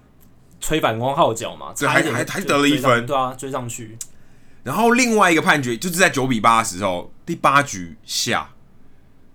[0.59, 3.97] 吹反光号角嘛，还还还得了一分，对啊，追上去。
[4.61, 8.51] 然后另外一个判决就是在九比八的时候，第八局下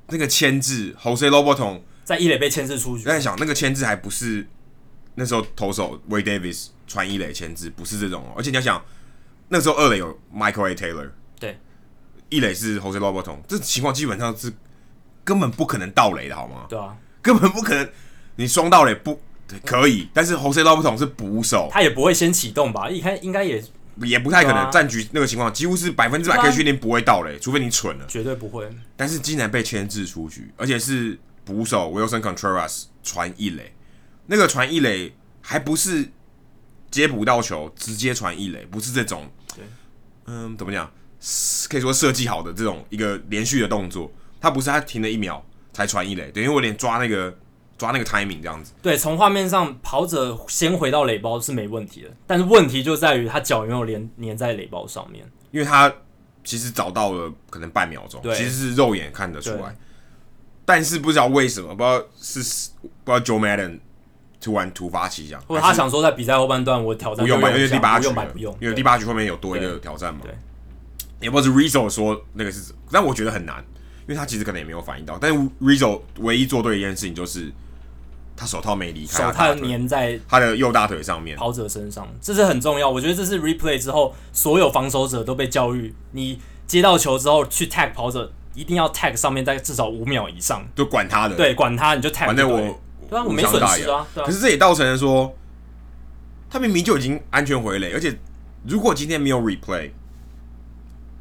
[0.09, 3.05] 那个牵制，Jose Lobaton 在一垒被牵制出局。
[3.07, 4.47] 我在想那个牵制还不是
[5.15, 8.35] 那时候投手 Wade Davis 传一垒牵制，不是这种哦。
[8.37, 8.83] 而且你要想，
[9.49, 11.59] 那个时候二垒有 Michael A Taylor，对，
[12.29, 14.53] 一垒是 Jose Lobaton，这情况基本上是
[15.25, 16.67] 根本不可能盗垒的好吗？
[16.69, 17.89] 对啊，根本不可能，
[18.37, 19.21] 你双盗垒不
[19.65, 22.89] 可以，但是 Jose Lobaton 是捕手，他也不会先启动吧？
[22.89, 23.63] 一开应该也。
[24.03, 28.69] 也不太可能，战局那个情况几乎是百分之百可以确定不会到嘞，除非你蠢了，绝对不会。
[28.97, 33.73] 但是竟然被牵制出局，而且是捕手 Willson Contreras 传一垒，
[34.27, 36.11] 那个传一垒还不是
[36.91, 39.31] 接捕到球直接传一垒，不是这种，
[40.27, 40.91] 嗯，怎么讲？
[41.69, 47.37] 可以说设计好的这种一个连续的动作，他不是他停了一秒才传一垒，等于我连抓那个。
[47.77, 55.93] 抓那个 timing 这样子，对，从画面上跑者先回到垒包是没问题的，但是问题就在于他脚有没有连粘在垒包上面，因为他
[56.45, 58.33] 其实找到了可能半秒钟，对。
[58.37, 59.77] 其实是肉眼看得出来，
[60.65, 62.71] 但是不知道为什么，不知道是
[63.03, 63.81] 不知道 Joe Maddon
[64.45, 70.35] 突然突发奇想，或者他想说在比赛后半段我挑战不用吧，因为第八局不用，因为第八局后面有多一个挑战嘛，对，
[71.21, 73.65] 也不是 Rizzo 说那个是，但我觉得很难，
[74.07, 77.51] 因为他其实可能也没有反应到，但是 Rizzo 唯一做对的一件事情就是。
[78.37, 82.91] 他手套没离开，手套粘在他的右大腿上面，跑者身上，这是很重要。
[82.91, 92.27] 我觉得这是 replay 之后，所有防守者都被教育：你接到球之后去 tag 跑者，一定要 tag 上面在至少五秒以上，就管他的，对，管他，你就 tag。
[92.27, 94.07] 反正我，对啊，我没损失啊。
[94.15, 95.37] 可是这也造成了说，
[96.51, 98.19] 他明明就已经安全回垒，而且
[98.67, 99.91] 如果今天没有 replay。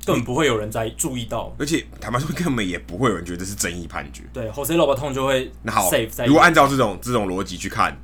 [0.05, 4.21] 根本不会有人在注意到，而且坦白说，根本也不会有人觉得是争议判决。
[4.33, 5.89] 对，Jose Lobaton 就会那好。
[6.27, 7.97] 如果按照这种这种逻辑去看，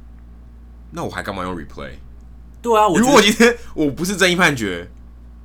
[0.92, 1.90] 那我还干嘛用 replay？
[2.62, 4.90] 对啊，如果今天我不是争议判决，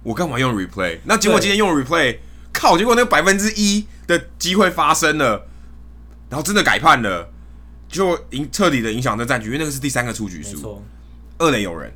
[0.04, 1.00] 我干嘛用 replay？
[1.06, 2.18] 那结果今天用 replay，
[2.52, 2.78] 靠！
[2.78, 5.48] 结果那百分之一的机会发生了，
[6.30, 7.30] 然后真的改判了，
[7.94, 10.82] 就影彻底的影响这战局，因为那个是第三个出局数，
[11.38, 11.92] 二垒有人，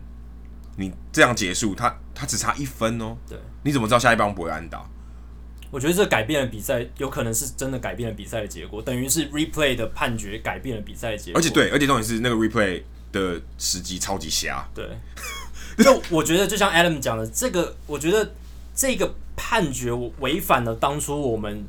[0.76, 3.16] 你这样结束，他他只差一分哦。
[3.28, 3.36] 对。
[3.64, 4.88] 你怎么知道下一棒不会安打？
[5.72, 11.38] 我觉得这改变了比赛，有可能是真的改变了比赛的结果，等于是 replay 的判决改变了比赛的结果。
[11.40, 12.80] 而且对，而且重点是那个 replay
[13.10, 14.66] 的时机超级瞎。
[14.72, 14.88] 对，
[15.84, 18.32] 就我觉得就像 Adam 讲的，这个我觉得
[18.72, 21.66] 这个判决违反了当初我们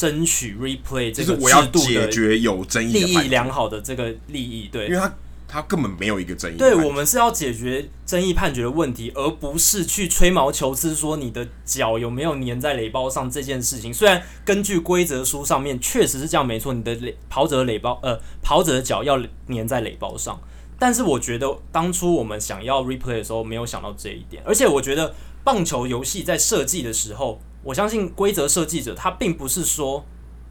[0.00, 4.68] 争取 replay 这个制度的解决有争议、利益良好的这个利益。
[4.72, 5.12] 对，因为他。
[5.52, 6.56] 他根本没有一个争议。
[6.56, 13.92] 对，我们是要解决争议判决的问题，而不是去吹毛求疵说你的脚有没有粘在垒包上这件事情。
[13.92, 20.40] 虽然根据规则书上面确实是这样，没错，你的垒跑者的垒包呃跑者的脚要粘在垒包上，
[20.78, 30.04] 但是我觉得当初我们想要 replay 的时候没有想到这一点，而且我觉得棒球游戏在设计的时候，我相信规则设计者他并不是说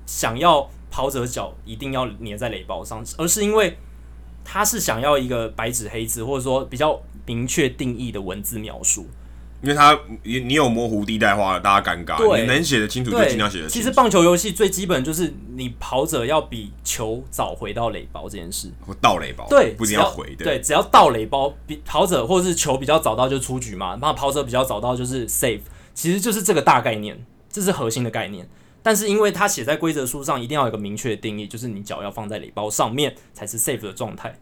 [0.05, 3.77] 想要跑者脚一定要粘在垒包上，而是因为。
[4.51, 9.05] 他是想要一个白纸黑字，或者说比较明确定义的文字描述，
[9.61, 12.17] 因为他你你有模糊地带话，大家尴尬。
[12.17, 13.73] 对，你能写得清楚就尽量写得清楚。
[13.73, 20.45] 其实棒球游戏最基本就是你跑者要比球早回到垒包这件事，或到垒包，对，不一定要回的。
[20.45, 25.61] 对，只要到垒包，比跑者或者是球比较早到就出局嘛，那跑者比较早到就是 safe，
[25.99, 28.47] 其实就是这个大概念，这是核心的概念。
[28.81, 34.39] 但是因为他写在规则书上，一定要有一个明确的定义，就是你脚要放在垒包上面才是 safe 的状态。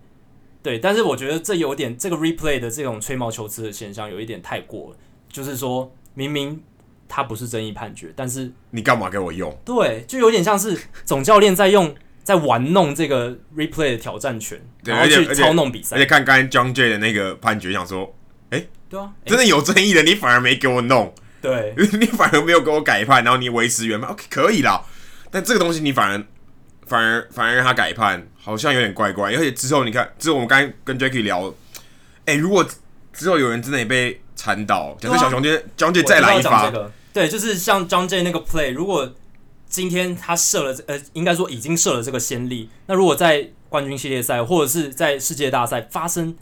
[0.62, 6.62] 对，但是我觉得这有点这个 replay 的这种吹毛求疵的现象有一点太过了，就是说明明
[7.10, 9.58] 他不是争议判决，但是你干嘛给我用？
[9.66, 15.95] 对，就有点像是总教练在用在玩弄这个 replay 的挑战权，然后去操弄比赛。
[15.95, 18.14] 而且看刚才 John Jay 的那个判决，想说，
[18.51, 21.16] 哎，对啊，真的有争议的，你反而没给我弄，
[21.48, 24.84] 对， 你反而没有给我改判，然后你维持原判，OK 可以啦。
[25.32, 26.24] 但这个东西你反而
[26.86, 28.28] 反而反而让他改判。
[28.48, 31.54] 好像有点怪怪，而且之后你看，之后我们刚才跟 Jacky 聊，
[32.24, 32.66] 哎、欸，如果
[33.12, 39.14] 之后有人真的也被缠倒，假设小熊今天 Jon Jay 再来一发，这个，对，就是像 Jon Jay 那个 play，如果
[39.68, 46.34] 今天他设了，呃，应该说已经设了这个先例，那如果在冠军系列赛或者是在世界大赛发生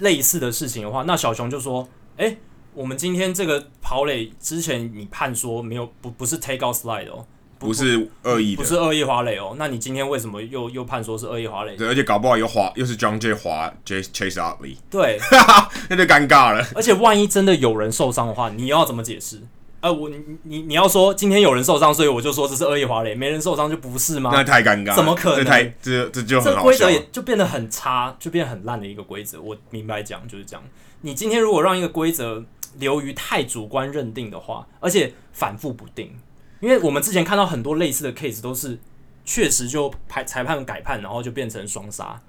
[0.00, 2.38] 类似的事情的话，那小熊就说，哎、欸，
[2.74, 7.26] 我们今天这个跑垒之前你判说没有，不不是 take out slide 哦。
[7.58, 9.54] 不是恶意的，不是恶意滑垒哦。
[9.56, 11.76] 那你今天为什么又又判说是恶意滑垒？
[11.76, 14.74] 对，而且搞不好又滑，又是 Jon Jay 滑 Chase Utley。
[14.90, 15.16] 对，
[15.88, 16.66] 那就尴尬了。
[16.74, 19.40] 而且万一真的有人受伤的话，你要怎么解释？
[19.80, 24.32] 呃，我你你你要说今天有人受伤，所以我就说这是恶意滑垒，没人受伤就不是吗？
[24.32, 25.44] 那太尴尬，怎么可能？
[25.44, 29.40] 这太这这就很好这规则也就变得很差，就变得很烂的一个规则。
[29.40, 30.64] 我明白讲就是这样。
[31.02, 32.44] 你今天如果让一个规则
[32.78, 36.16] 流于太主观认定的话，而且反复不定，
[36.60, 38.78] 因为我们之前看到很多类似的 case 都是
[39.24, 42.20] 确实就裁裁判改判，然后就变成双杀。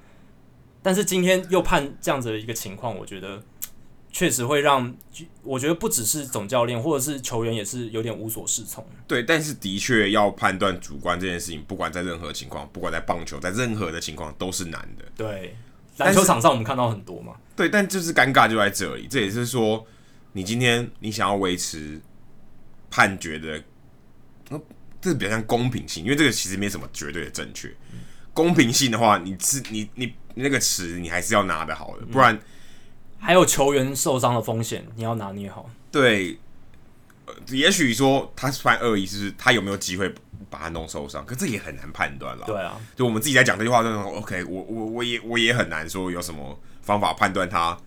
[0.82, 3.42] 但是今天又判这样子的一个情况，我觉得。
[4.16, 4.96] 确实会让，
[5.42, 8.86] 我觉得不只是总教练或者是球员也是有点无所适从。
[9.08, 15.06] 对，但是的确要判断主观这件事情，不管在任何情况，不管在棒球，在任何的情况都是难的。
[15.18, 15.56] 对，
[15.98, 17.34] 篮球场上我们看到很多嘛。
[17.56, 19.08] 对，但就是尴尬就在这里。
[19.10, 19.84] 这也是说，
[20.34, 22.02] 你今天你想要维持
[22.92, 23.64] 判决的，
[24.50, 24.62] 呃，
[25.00, 27.70] 这是比较像公平性，因为这个其实没什么绝对的正确。
[27.94, 28.00] 嗯。
[28.34, 32.38] 公平性的话，你是你你，你那个尺你还是要拿的好的，不然。
[33.20, 35.70] 还有球员受伤的风险，你要拿捏好。
[35.90, 36.38] 对，
[37.26, 40.14] 呃、也许说他犯恶意，是他有没有机会
[40.50, 41.26] 把他弄受伤？
[41.26, 42.46] 可这也很难判断了。
[42.46, 47.78] 对啊，就我们自己在讲这句话的时候，OK，我我我也我也很难说有什么方法判断他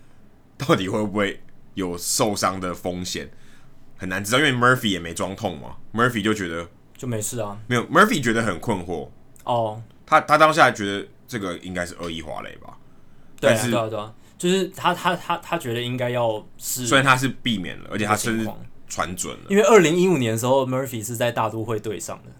[0.57, 1.39] 到底会不会
[1.77, 3.31] 有受伤的风险，
[3.97, 9.09] 很难知道，因为 Murphy 也没装痛嘛，Murphy 就觉得就没事啊，没有，Murphy 觉得很困惑
[9.45, 12.77] 哦，他他当下觉得这个应该是恶意滑垒吧？
[13.41, 14.13] 对啊，对啊，对啊。
[14.39, 18.47] 就是他他他他觉得应该要是，虽然他是避免了，而且他甚至
[18.87, 19.45] 传准了。
[19.49, 22.31] 因为二零一五年的时候，Murphy 是在大都会队上的，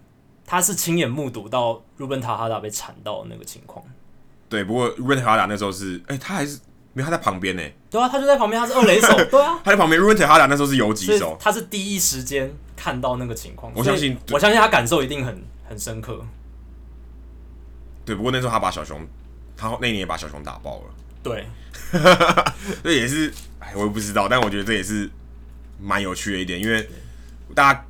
[0.45, 3.83] 他是亲眼目睹到 Ruben Tejada 被铲到的那个情况。
[4.47, 6.59] 对，不过 Ruben Tejada 那时候是，哎、欸，他还是
[6.97, 7.61] 没有他在旁边呢。
[7.91, 9.15] 对啊，他就在旁边，他是二垒手。
[9.29, 10.01] 对啊，他在旁边。
[10.01, 13.71] Ruben Tejada 那时候是游击手，他是第一时间看到那个情况。
[13.75, 15.39] 我相信，我相信他感受一定很
[15.69, 16.25] 很深刻。
[18.03, 18.99] 对，不过那时候他把小熊，
[19.55, 20.85] 他那年也把小熊打爆了。
[21.21, 21.45] 对。
[22.83, 25.07] 这也是，哎，我也不知道，但我觉得这也是
[25.79, 26.89] 蛮有趣的一点，因为
[27.53, 27.85] 大家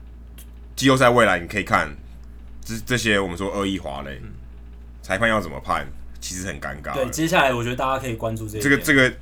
[0.75, 1.95] 季后赛未来你可以看
[2.65, 4.21] 这这些我们说恶意滑垒，
[5.01, 5.87] 裁判要怎么判，
[6.19, 6.93] 其实很尴尬。
[6.93, 9.13] 对，接下来我觉得大家可以关注这个这个这个，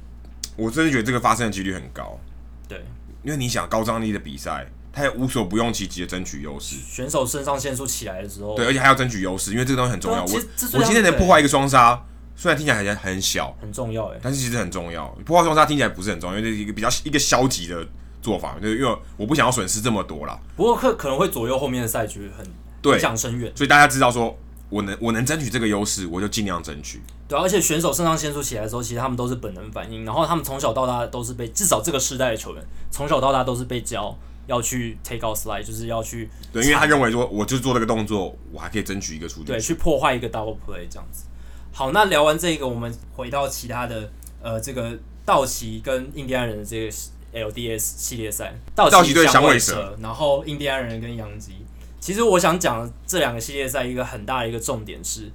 [0.56, 2.20] 我真的觉得这个发生的几率很高。
[2.68, 2.84] 对，
[3.24, 10.24] 因为你想高张力的比赛，他也无所不用其极的争取优势，选手肾上腺素起来的时候，对，而且还要争取优势，因为这个东西很重要。
[10.24, 10.34] 我
[10.74, 12.02] 我今天能破坏一个双杀。
[12.38, 15.08] 虽然听起来很很小，很重要哎，但是其实很重要。
[15.26, 17.88] 破坏双杀听起来不是很重要，因为这是一个比较一个消极的
[18.22, 20.38] 做法，就是因为我不想要损失这么多啦。
[20.58, 22.46] 不过可可能会左右后面的赛局，很
[22.94, 23.50] 影响深远。
[23.56, 24.38] 所以大家知道说，
[24.76, 27.02] 我能我能争取这个优势，我就尽量争取。
[27.30, 34.14] 对，而且选手肾上腺素起来的时候，其实他们都是本能反应，然后他们从小到大都是被至少这个世代的球员从小到大都是被教
[34.48, 41.24] 要去 take out slide，就是要去对，因为他认为说，我就做这个动作，我还可以争取一个出局，对，去破坏一个 double play 这样子。
[41.72, 44.12] 好，那聊完这个，我们回到其他的，
[44.42, 46.92] 呃，这个道奇跟印第安人的这个
[47.34, 51.65] LDS 系列赛，道奇对响尾蛇，然后印第安人跟洋基。
[52.06, 55.32] 其实我想讲这两个系列赛一个很大的一个重点是，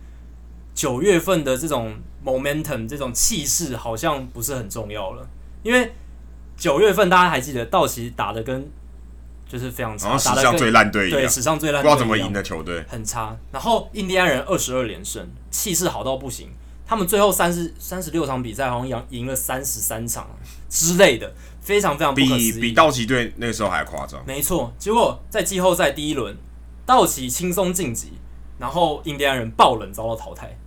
[0.72, 5.28] 九月份的这种 momentum 这种气势好像不是很重要了，
[5.64, 5.90] 因为
[6.56, 8.70] 九月份大家还记得道奇打的跟。
[9.48, 13.36] 就是非常差，史上最烂队，对，史上最烂，不知道怎么赢的球队，很差。
[13.50, 16.50] 然后印第安人二十二连胜，气势好到不行。
[16.86, 20.30] 他们最后三十三十六场比赛，好像赢赢了三十三场
[20.68, 22.14] 之类的，非常非常。
[22.14, 24.22] 比比道奇队那个时候还夸张。
[24.24, 26.36] 没错，结果在季后赛第一轮，
[26.90, 28.12] 道奇轻松晋级，
[28.58, 30.58] 然后印第安人爆冷遭到淘汰。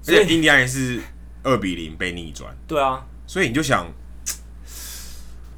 [0.00, 1.02] 所以印第安人是
[1.42, 2.56] 二比零被逆转。
[2.68, 3.86] 对啊，所以你就想。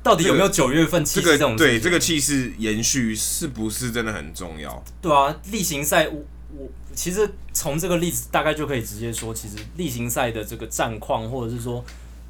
[0.03, 1.55] 到底有没有九月份气势这种？
[1.55, 4.83] 对，这个气势延续是不是真的很重要？
[5.03, 6.25] 对啊，例行赛我
[6.57, 11.85] 我其实从这个例子大概就可以直接说，其实例行赛的这个战况，或者是说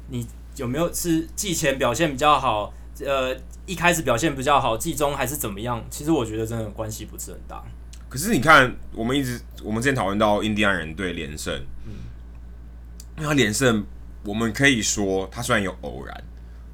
[0.09, 2.73] 你有没有是季前表现比较好，
[3.05, 3.35] 呃，
[3.65, 5.83] 一开始表现比较好，季中还是怎么样？
[5.89, 7.63] 其实我觉得真的关系不是很大。
[8.09, 11.53] 可是你看，我们一直我们之前讨论到印第安人队连胜，
[11.85, 11.93] 嗯，
[13.17, 13.85] 因为他连胜，
[14.23, 16.23] 我们可以说他虽然有偶然。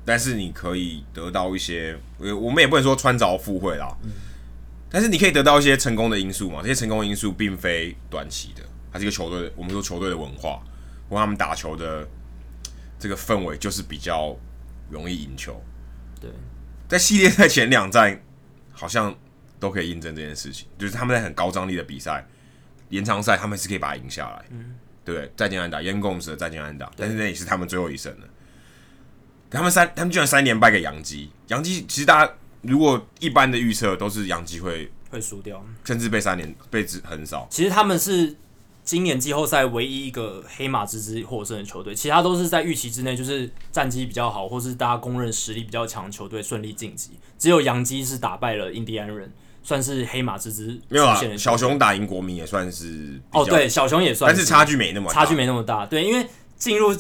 [0.03, 3.93] 但是你可以得到一些，我们也不能说穿凿附会啦。
[4.03, 4.11] 嗯。
[4.89, 6.61] 但是你可以得到一些成功的因素嘛？
[6.61, 10.61] 这些成功因素并非短期的，它是一个球队，我们说球队的文化，
[11.09, 12.07] 或他们打球的
[12.97, 14.33] 这个氛围，就是比较
[14.89, 15.61] 容易赢球。
[16.19, 16.31] 对，
[16.87, 18.21] 在系列赛前两战，
[18.71, 19.15] 好像
[19.59, 22.25] 都可以印证这件事情，就是他们在很高张力的比赛，
[22.89, 24.45] 延长赛他们是可以把它赢下来。
[24.51, 25.31] 嗯，对不对？
[25.35, 28.27] 再见安打，Yan Gomes 的再见安打，但是那也是他们最后一胜了。
[29.49, 31.31] 他们三，他们居然三连败给杨基。
[31.47, 37.47] 杨基其实大家如果一般的预测都是杨基会会输掉，甚至被三连被止横扫。
[37.49, 38.35] 其实他们是
[38.87, 47.11] 今年季后赛唯一一个黑马之姿获胜的球队，其他都是在预期之内，就是战绩比较好，或是大家公认实力比较强的球队顺利晋级。
[47.37, 49.29] 只有洋基是打败了印第安人，
[49.61, 50.79] 算是黑马之之。
[50.87, 55.85] 没有啊，小熊打赢国民也算是哦，对，小熊也算，但是差距没那么大，差距没那么大。
[55.85, 56.25] 对，因为
[56.55, 56.95] 进入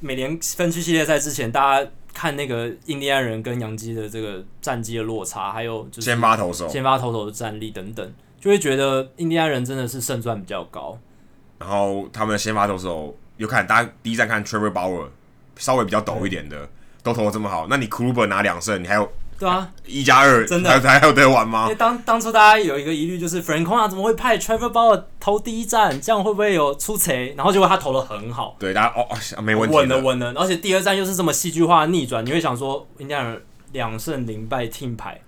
[0.00, 10.98] 美联分区系列赛之前，大家看那个印第安人跟洋基的这个战绩的落差，还有就是先发投手、先发投手的战力等等，就会觉得印第安人真的是胜算比较高。
[11.58, 15.06] 然后他们的先发投手又看大家第一站看 Trevor Bauer，
[15.56, 16.68] 稍微比较陡一点的，嗯、
[17.02, 21.64] 都投的这么好，那你 Kluber 拿两胜，你还有对啊一加二，真的还，还有得玩吗？
[21.64, 27.34] 因为当当初大家有一个疑虑，就是 Francona 怎么会派 Trevor Bauer 投第一站，这样会不会有出贼？
[27.36, 29.06] 然后结果他投的很好，对，大家哦
[29.36, 33.42] 哦没问题，稳了稳了，而且第二站又是这么戏剧化的逆转，你会想说，人
[33.72, 35.20] 两胜零败 team 牌，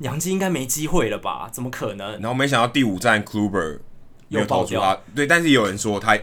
[0.00, 1.48] 杨基应该没机会了吧？
[1.50, 2.12] 怎么可能？
[2.20, 3.78] 然后没想到第五站 Kluber
[4.34, 6.18] 又投出他，对，但是也有人说他。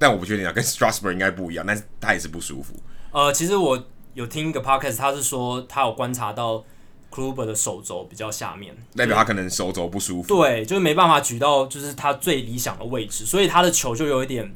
[0.00, 2.72] 但我不确定啊，跟 Strasburg 应该不一样，但是他也是不舒服。
[3.12, 6.64] 呃，其实我有听一个 podcast，他是说他有观察到
[7.10, 10.28] Kluber 的手肘比较下面，代表他可能手肘不舒服。
[10.42, 14.50] 对，就是没办法举到就是他最理想的位置，所以他的球就有一点，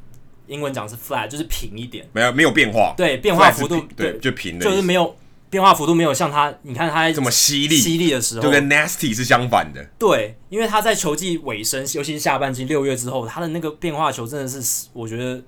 [0.46, 2.94] 英文讲是 flat，就是平一点，没有没有变化。
[2.96, 5.14] 对，变化幅度对，对就平的，就是没有。
[5.50, 9.82] 变化幅度没有像他，你看他在这么犀利，犀利的时候，就跟 Nasty 是相反的。
[9.98, 15.42] 对，因为他在球季尾声，尤其是下半季六月之后，他的那个变化球真的是，我觉得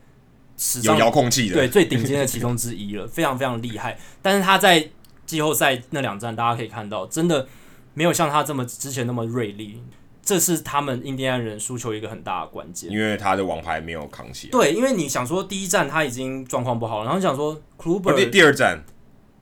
[0.57, 3.99] 史上有遥控器的，对最顶尖的其中之一了， 非常非常厉害。
[4.23, 4.89] 但是他在
[5.27, 7.47] 季后赛那两站，大家可以看到，真的
[7.93, 9.83] 没有像他这么之前那么锐利，
[10.23, 12.91] 这是他们印第安人输球一个很大的关键。
[12.91, 14.51] 因为他的王牌没有扛起来。
[14.53, 18.83] 对，因为你想说第一站他已经状况不好，然后你想说 Kluber 第第二战。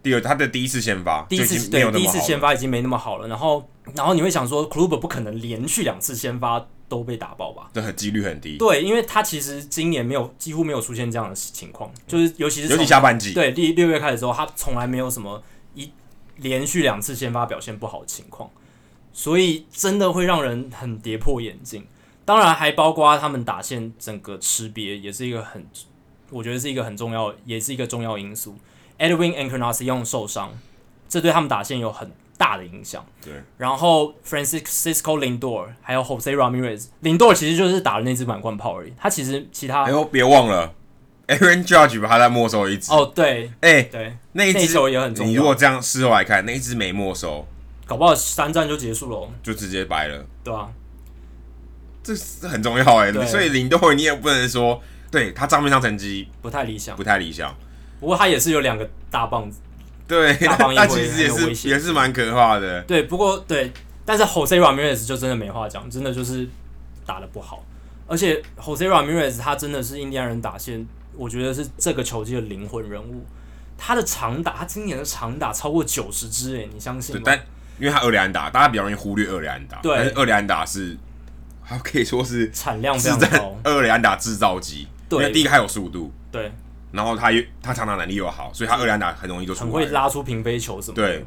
[0.02, 3.26] 第二，他的第一次先发，第一次对第一次先发已经没那么好了。
[3.28, 7.68] 然后，然后你会想说，Kluber 不可能连续两次先发都被打爆吧？
[7.74, 8.56] 这很几率很低。
[8.56, 15.42] 对，因为他其实今年没有几乎没有出现这样的情况，就是尤其是尤其下半季，对六六月开始之后，他从来没有什么
[15.74, 15.90] 一
[16.36, 18.48] 连续两次先发表现不好的情况，
[19.12, 21.84] 所以真的会让人很跌破眼镜。
[22.24, 25.66] 当然，还包括他们打线整个吃瘪，也是一个很，
[26.30, 28.54] 我觉得是一个很重要，也是一个重要因素。
[28.98, 30.50] Edwin Encarnacion 受伤，
[31.08, 33.04] 这对他们打线有很大的影响。
[33.24, 38.92] 对，然后 Francisco Lindor 还有 Jose Ramirez，Lindor 其实就是打了那支满贯炮而已。
[38.98, 40.74] 他其实其他，哎呦，别忘了
[41.28, 42.92] Aaron Judge 把他在没收一支。
[42.92, 45.30] 哦，对，哎、欸，对，那一支也很重要。
[45.30, 47.46] 你如果这样事后来看，那一支没没收，
[47.86, 50.24] 搞不好三战就结束了，就直接掰了。
[50.42, 50.68] 对啊，
[52.02, 53.12] 这是很重要哎。
[53.26, 54.80] 所以 Lindor 你也不能说，
[55.10, 57.54] 对他账面上成绩不太理想，不太理想。
[58.00, 59.60] 不过他也是有两个大棒子，
[60.06, 62.80] 对，大棒他其实也是也是蛮可怕的。
[62.82, 63.72] 对，不过对，
[64.04, 66.48] 但是 Jose Ramirez 就真的没话讲，真的就是
[67.04, 67.64] 打的不好。
[68.06, 70.86] 而且 Jose Ramirez 他真的是印第安人打线，
[71.16, 73.24] 我觉得是这个球季的灵魂人物。
[73.76, 77.22] 他的长打，他今年的长打超过九十支，诶，你相信吗？
[77.24, 77.38] 但
[77.78, 79.78] 因为他厄里安打，大家比较容易忽略厄里安打。
[79.82, 80.96] 对，但是二垒安打是，
[81.64, 84.88] 他可以说是产量非常高，二垒安打制造机。
[85.08, 86.12] 对，因为第一个还有速度。
[86.32, 86.50] 对。
[86.90, 91.02] 然后他又他长打能力又好，所以他二连打很容易就出来，很会拉出平飞球什么的。
[91.02, 91.24] 对，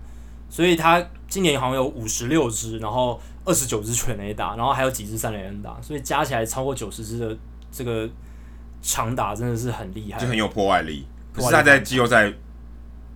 [0.50, 7.38] 所以他今年好像有五十六支，然后二十九支全垒打，然后还有几支三垒打，所以加起来超过九十支的
[7.72, 8.10] 这个
[8.82, 11.06] 长打真的是很厉害，就很有破坏力。
[11.34, 12.34] 可是他在季后赛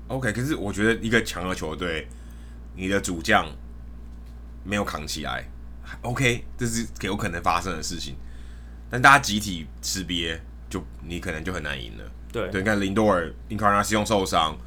[0.07, 2.07] ，OK，可是我觉得一个强的球队，
[2.75, 3.45] 你的主将
[4.63, 5.43] 没有扛起来
[6.01, 8.15] ，OK，这是有可能发生的事情。
[8.89, 10.39] 但大家集体吃瘪，
[10.69, 12.03] 就你可能就很难赢了。
[12.35, 14.57] 对，对，你看林多尔、林卡纳西用受伤，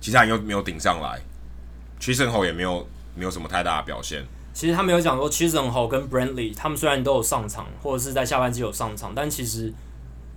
[0.00, 1.20] 其他人又没有顶上来
[2.00, 4.24] ，Chisenhall 也没有没有什么太大的表现。
[4.54, 9.72] 其实他没有讲说 Chisenhall 跟 Brantley 他们虽然都有上场，或者是在下半季有上场，但其实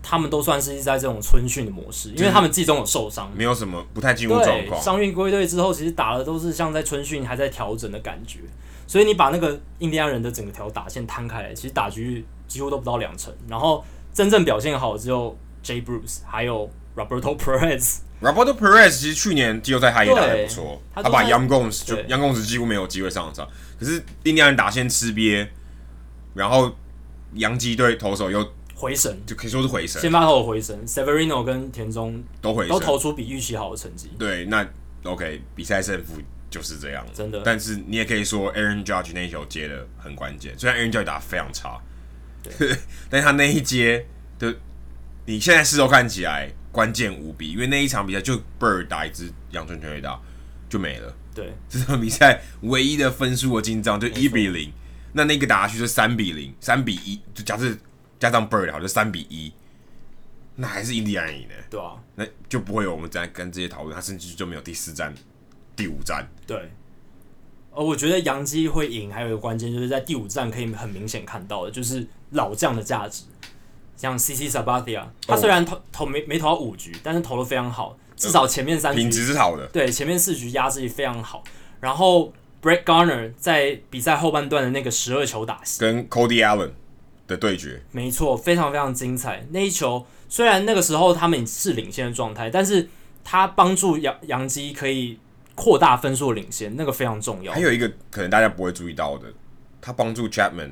[0.04, 4.80] 他们都算是在这种春训的模式，因为他们季中有受伤，没有什么不太进入状况。
[4.80, 8.42] 伤愈归队之后，其实打的都是像在春训还在调整的感觉，
[8.86, 13.84] 所以你把那个印第安人的整个条打线摊开来，其实打局率几乎都不到两成，然后
[14.14, 16.70] 真正表现好只有 Jay Bruce 还有。
[16.96, 23.48] Roberto Perez，Roberto Perez 其实去年季后赛他也打得不错，他把 Young Gomes 就 Young Gomes 几乎没有机会上场，
[23.80, 25.48] 可是印第安人打线吃瘪，
[26.34, 26.76] 然后
[27.36, 34.12] 洋基队投手又回神，就可以说是回神，先发投回神，Severino 跟田中都回神，都投出比预期好的成绩。
[34.20, 34.68] 对，那
[35.04, 36.16] OK，比赛胜负
[36.50, 37.42] 就是这样，真的。
[37.46, 41.80] 但是你也可以说 Aaron Judge 那一球接的很关键，虽然 Aaron Judge 打得非常差，
[42.44, 42.76] 对，
[43.10, 44.06] 但是他那一接
[44.38, 44.54] 的，
[45.26, 46.52] 你现在事后看起来。
[46.72, 50.20] 关键无比，因为那一场比赛就 Bird 打一支阳春全垒打
[50.70, 51.14] 就没了。
[51.34, 54.72] 对，这场比赛唯一的分数的进账就一比零，
[55.14, 57.22] 那那个打下去是三比零、三比一。
[57.34, 57.76] 就假设
[58.20, 59.52] 加上 Bird 好就三比一，
[60.56, 65.14] 那还是印第安人赢的，对啊，那就不会有我们在跟这些讨论，他甚至就没有第四战、
[65.76, 66.28] 第五战。
[66.46, 66.72] 对。
[67.74, 73.24] 呃，我觉得杨基会赢，还有一个关键就是在第五站可以很明显看到的，就是老将的价值。
[73.96, 79.68] 像 CC Sabathia，他虽然投投没没投到五局，但是投的非常好，至少前面三局品质是好的。
[79.68, 81.44] 对，前面四局压制力非常好。
[81.80, 86.72] 然后 Brett Gardner 在比赛后半段的那个十二球打戏，跟 Cody Allen
[87.28, 89.46] 的对决，没错，非常非常精彩。
[89.52, 92.90] 那一球虽然那个时候他们是领先的状态，但是
[93.24, 95.20] 他帮助杨杨基可以
[95.56, 97.54] 扩大分数领先，那个非常重要。
[97.54, 99.28] 还有一个可能大家不会注意到的，
[99.80, 100.72] 他帮助 Chapman。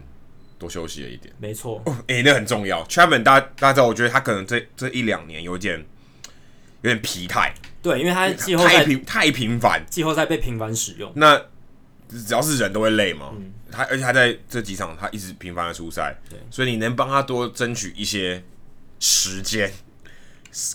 [0.59, 1.81] 多休息了一点，没错。
[1.85, 2.83] 哦，欸，那很重要。
[2.85, 5.79] Chapman，大家大家知道，我觉得他可能这这一两年有点
[6.81, 7.53] 有点疲态。
[7.81, 11.09] 对，因为他季后赛太频太频繁，季后赛被频繁使用。
[11.15, 11.41] 那
[12.09, 13.31] 只要是人都会累嘛。
[13.37, 18.43] 嗯、他而且他在这几场他一直频繁的出赛，对，所以你能帮他多争取一些
[18.99, 19.71] 时间，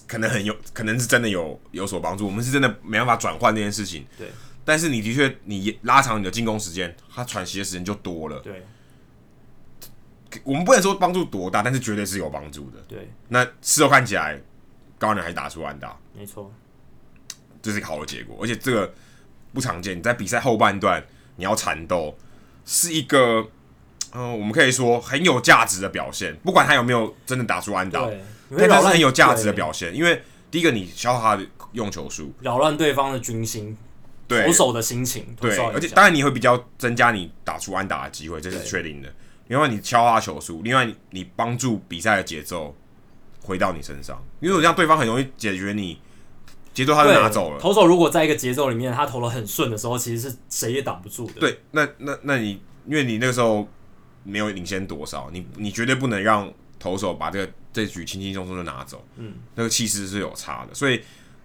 [0.09, 2.24] 可能很有可能是真的有有所帮助。
[2.24, 4.07] 我们是真的没办法转换这件事情。
[4.16, 4.28] 对，
[4.64, 8.39] 但是你的确你拉长你的进攻时间，他喘息的时间就多了。
[8.39, 8.64] 对。
[10.43, 12.78] 我们不能说帮助多大，但是绝对是有帮助的。
[12.89, 14.41] 对，那事后看起来，
[14.99, 16.53] 高人还是打出安打，没错，
[17.62, 18.37] 这是一个好的结果。
[18.41, 18.93] 而且这个
[19.53, 21.05] 不常见，你在比赛后半段
[21.37, 22.16] 你要缠斗，
[22.64, 23.47] 是一个
[24.12, 26.35] 嗯、呃，我们可以说很有价值的表现。
[26.45, 28.09] 不管他有没有真的打出安打，
[28.57, 29.95] 但他是很有价值的表现。
[29.95, 33.76] 因为第一个，你消耗他的用球数，扰乱对方的军心，
[34.28, 39.12] 对，投手的心情，对，而且当然你会比较增加你打出安打的机会，这是确定的。
[39.49, 42.75] 另外，你敲他球数；另外，你帮助比赛的节奏
[43.43, 44.23] 回到你身上。
[44.41, 46.01] 因为我这样，对方很容易解决你
[46.73, 47.61] 节奏，他就拿走了。
[47.61, 51.35] 投手如果在一个节奏里面，他投的很顺的时候，其实是谁也挡不住的。
[51.41, 52.53] 对，那那那你，
[52.87, 53.69] 因为你那个时候
[54.23, 59.07] 没有领先多少，你你绝对不能让投手把这个这局轻轻松松就拿走。
[59.17, 60.73] 嗯，那个气势是有差的。
[60.73, 61.03] 所以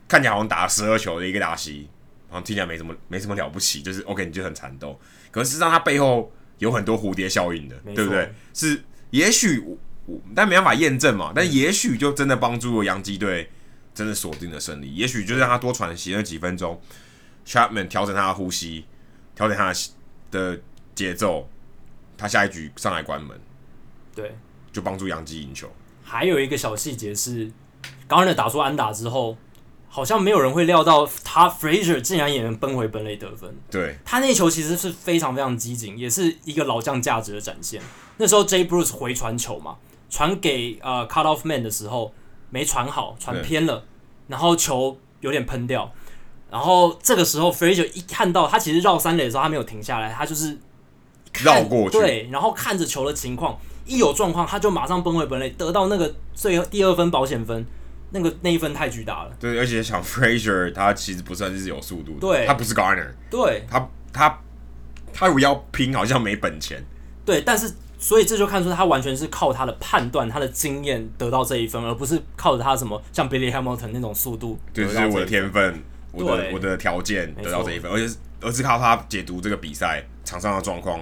[0.07, 1.89] 看起来好像打了十二球的一个打席，
[2.29, 4.97] 好像听起来没什么没什么了不起，就是 OK，你就很缠斗。
[5.31, 6.31] 可是实际上他背后。
[6.59, 8.33] 有很多蝴蝶效应的，对不对？
[8.53, 9.59] 是，也许
[10.05, 11.33] 我但没办法验证嘛。
[11.35, 13.49] 但也许就真的帮助了洋基队，
[13.93, 14.93] 真的锁定了胜利。
[14.93, 16.79] 也许就让他多喘息那几分钟
[17.45, 18.85] ，Chapman 调整他的呼吸，
[19.35, 19.73] 调整他
[20.31, 20.59] 的
[20.93, 21.49] 节奏，
[22.17, 23.39] 他下一局上来关门，
[24.15, 24.35] 对，
[24.71, 25.69] 就帮助洋基赢球。
[26.03, 27.51] 还有一个小细节是，
[28.07, 29.37] 刚刚打出安打之后。
[29.91, 33.53] 好像没有人会料到他 Frazier 竟然也能奔回本垒得分。
[33.71, 37.81] 对，他那球其实是非常非常机警，也是一个老将价值的展现。
[38.17, 39.77] 那时候 Jay Bruce 回传球嘛，
[40.09, 42.13] 传给呃 Cut Off Man 的时候
[42.51, 43.83] 没传好，传偏了，
[44.27, 45.91] 然后球有点喷掉。
[46.51, 50.57] 然后这个时候 Frazier 一看到他其实绕三垒的时候他没有停下来，他就是
[51.41, 57.65] 绕过去，对，然后看着球的情况，一有状况他就马上奔回本垒，得到那个最后第二分保险分。
[58.11, 64.39] 那个那一分太巨大了，对，而且像 Frazier 他其实不算是有速度的，对，他不是 Garner，对，他他
[65.13, 66.83] 他如果要拼，好像没本钱，
[67.23, 80.99] 对，但是所以这就看出他完全是靠他的判断、他的经验得到这一分，而不是靠着他什么像 Billy Hamilton 那种速度，对，就是我的天分，我的我的条件得到这一分，而且而是靠他解读这个比赛场上的状况，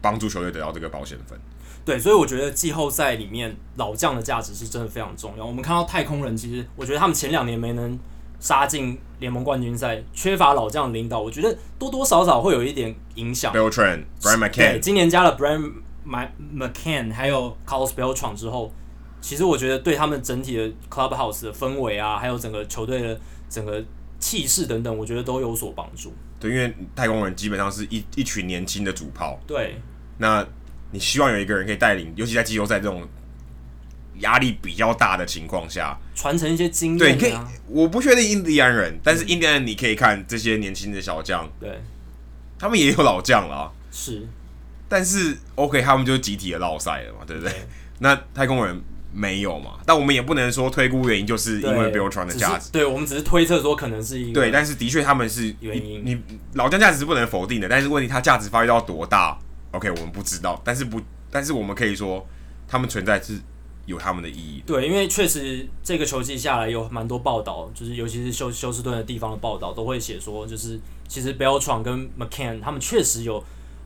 [0.00, 1.38] 帮助球队得到这个保险分。
[1.84, 5.44] 对，所以我觉得季后赛里面老将的价值是真的非常重要。
[5.44, 7.98] 我们看到太空人，其实我觉得他们前两年没能
[8.38, 13.52] 杀进联盟冠军赛，缺乏老将的领导，我觉得多多少少会有一点影响。
[13.52, 15.72] Beltran、Brian McCann，今年加了 Brian
[16.06, 18.70] McCann 还有 Carlos Beltran 之后，
[19.20, 23.18] 其实我觉得对他们整体的 Clubhouse 的氛围啊，还有整个球队的
[23.48, 23.82] 整个
[24.18, 26.12] 气势等等，我觉得都有所帮助。
[26.38, 29.40] 对，因为太空人基本上是一一群年轻的主炮。
[29.46, 29.80] 对，
[30.18, 30.46] 那。
[30.92, 33.06] 你希望有一个人可以带领，尤其在季后赛这种
[34.18, 36.98] 压力比较大的情况下，传承一些经验、啊。
[36.98, 37.34] 对，你可以，
[37.68, 41.80] 我不确定印第安人，但是印第安人你可以看这些年轻的小将，对，
[42.58, 44.26] 他们也有老将了，是，
[44.88, 47.50] 但是 OK，他们就集体的落赛了嘛，对不对？
[47.50, 47.58] 对，
[48.00, 48.82] 那太空人
[49.12, 49.78] 没有嘛？
[49.86, 56.22] 但我们也不能说推估原因，就是因为 Beltran 的价值，对，我们只是推测说可能是一个对，但是的确他们是原因，你，你
[56.54, 59.38] 老将价值是不能否定的，但是问题他价值发挥到多大
[59.72, 61.00] ？OK，我们不知道，但是不，
[61.30, 62.26] 但是我们可以说，
[62.66, 63.38] 他们存在是
[63.86, 64.62] 有他们的意义。
[64.66, 73.42] 对，因为确实这个球季下来有蛮多报道，就是尤其是休休斯顿的地方的报道，都会写说，就是其实 Beltran 跟 McCann 他们确实有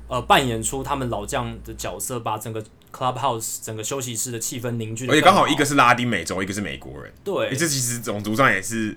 [0.08, 5.06] 呃扮演出他们老将的角色，把整个 Clubhouse 整个休息室的气氛凝聚。
[5.08, 7.12] 而且刚好一个是拉丁美洲，一个是美国人。
[7.22, 8.96] 对，这其实种族上也是。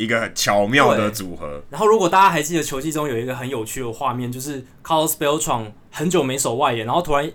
[0.00, 1.62] 一个很巧妙的组合。
[1.68, 7.30] 然后，如果大家还记得球季中有一个很有趣的画面，就是 Carlos Beltran 很久没守外野，然后突然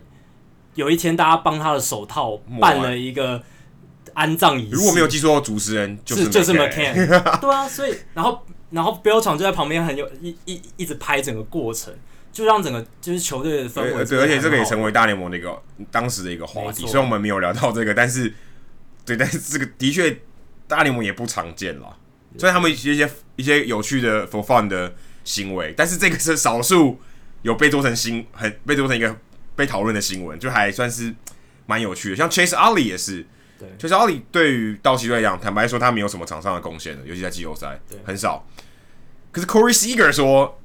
[0.73, 3.43] 有一天大家帮他的手套办了一个
[4.15, 4.75] 安葬仪式。
[4.75, 7.39] 如果没有记错，主持人就是就是 McCann。
[7.39, 11.93] 对啊，所以然后然后场就在旁边很有一一一直拍整个过程，
[12.31, 14.03] 就让整个就是球队的氛围。
[14.03, 15.61] 对，而且这个也成为大联盟的一个
[15.91, 16.87] 当时的一个话题。
[16.87, 18.33] 虽然我们没有聊到这个，但是
[19.05, 20.17] 对，但是这个的确
[20.67, 21.95] 大联盟也不常见了。
[22.37, 26.99] 所以他们一些一些有趣的 for fun 的行为，但是这个是少数
[27.41, 29.15] 有被做成新，很被做成一个
[29.55, 31.13] 被讨论的新闻，就还算是
[31.65, 32.15] 蛮有趣的。
[32.15, 33.25] 像 Chase Utley 也是，
[33.57, 38.45] 对，Chase Utley 对于道奇队来讲，坦白说他没有什么场上的贡献的，尤其在季后赛，对，很少。
[39.31, 40.59] 可是 Corey Seager 说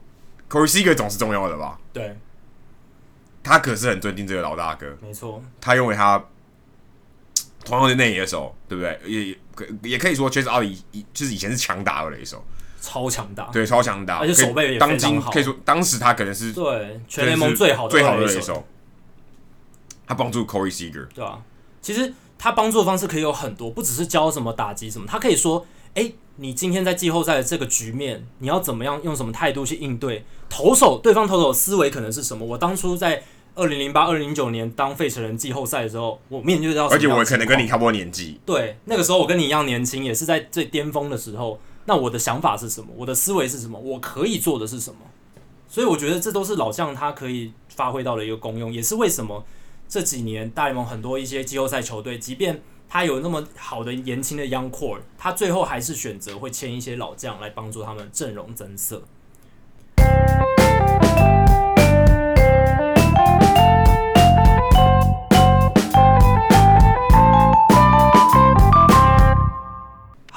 [0.49, 1.79] ，Corey Seager 总是重要的吧？
[1.93, 2.17] 对，
[3.43, 6.25] 他可是很尊敬这个老大哥，没错，他认为他
[7.65, 9.01] 同样的内野手，对不对？
[9.07, 9.37] 也。
[9.83, 10.83] 也可以说，确实奥里
[11.13, 12.45] 就是以前是强大的一手，
[12.81, 18.67] 超强大，对，超强大，而且手背也当今可以说，当时他可能是对全联盟最好的最好的一手。
[20.07, 21.41] 他帮助 Corey Seager，对啊，
[21.81, 32.45] 其实他帮助的方式可以有很多，不只是教什么打击什么，他可以说，哎、欸，你今天在季后赛的这个局面，你要怎么样用什么态度去应对投手，对方投手思维可能是什么？
[32.45, 33.23] 我当初在。
[33.61, 38.41] 二零零八、二零零九年当费城人季后赛的时候，我面对到，而且我可能跟你差不多年纪。
[38.47, 41.61] 对，那个时候我跟你一样年轻，也是在最巅峰的时候。
[41.85, 42.89] 那我的想法是什么？
[42.97, 43.79] 我的思维是什么？
[43.79, 45.01] 我可以做的是什么？
[45.69, 49.45] 所以我觉得这都是老将他可以发挥到的一个功用，也是为什么
[49.87, 59.03] 这几年大联盟很多一些季后赛球队，即便他有那么好的年轻的 young core，他最后还是选择会签一些老将来帮助他们阵容增色。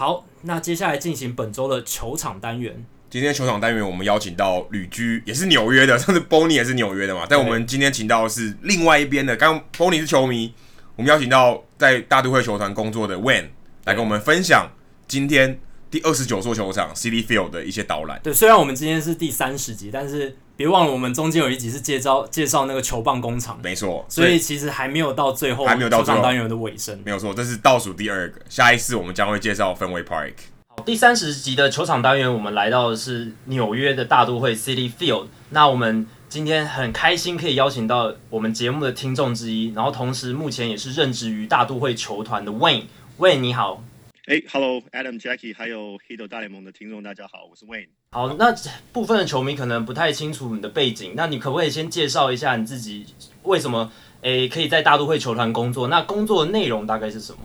[0.04, 2.86] 好，那接下来进行本周的球场单元。
[3.10, 7.26] 今天球场单元，我们邀请到旅居也是纽约的，上次 Bonnie 也是纽约的嘛。
[7.30, 10.54] 但我们今天请到的是另外一边的，刚 Bonnie 是球迷，
[10.98, 13.46] 我们邀请到在大都会球团工作的 Wayne
[13.86, 14.70] 来跟我们分享
[15.08, 15.58] 今天
[15.90, 18.20] 第二十九座球场 City Field 的一些导览。
[18.22, 20.36] 对，虽然我们今天是第三十集，但是。
[20.56, 28.40] 别忘了，我们中间有一集是介绍介绍那个球棒工厂，没错，所以其实还没有到最后，还没有到球场单元的尾声，没有错，这是倒数第二个。
[28.50, 30.34] 下一次我们将会介绍 Fenway Park。
[30.68, 35.26] 好，第三十集的球场单元，我们来到的是纽约的大都会 City Field。
[35.50, 42.84] 那我们今天很开心可以邀请到我们节目的听众之一，然后同时目前也是任职于大都会球团的 Wayne。
[43.18, 43.84] Wayne 你好。
[44.26, 47.90] 哎、hey，Hello，Adam、Jackie，还有 Hito 大联盟的听众，大家好，我是 Wayne。
[48.12, 48.56] 好，那
[48.94, 53.06] 部分的球迷可能不太清楚你的背景，那你可不可以先介绍一下你自己？
[53.42, 55.90] 为什么诶可以在大都会球团工作？
[55.90, 57.40] 那工作的内容大概是什么？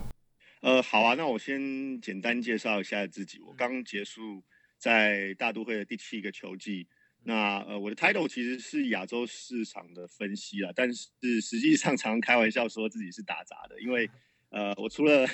[0.61, 3.41] 呃，好啊，那我先简单介绍一下自己。
[3.41, 4.45] 我刚结束
[4.79, 6.87] 在大都会的第七个球季，
[7.25, 14.09] 那呃，我的 title 其实是亚洲市场的分析啊，但是实际上常开玩笑说自己是打杂的，因为。
[14.51, 15.27] 呃，我除了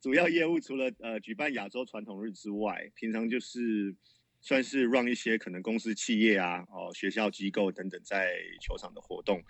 [0.00, 3.94] 主要业务，除了呃举办亚洲传统日之外，平常就是
[4.40, 9.40] 算是让一些可能公司企业啊、哦学校机构等等在球场的活动。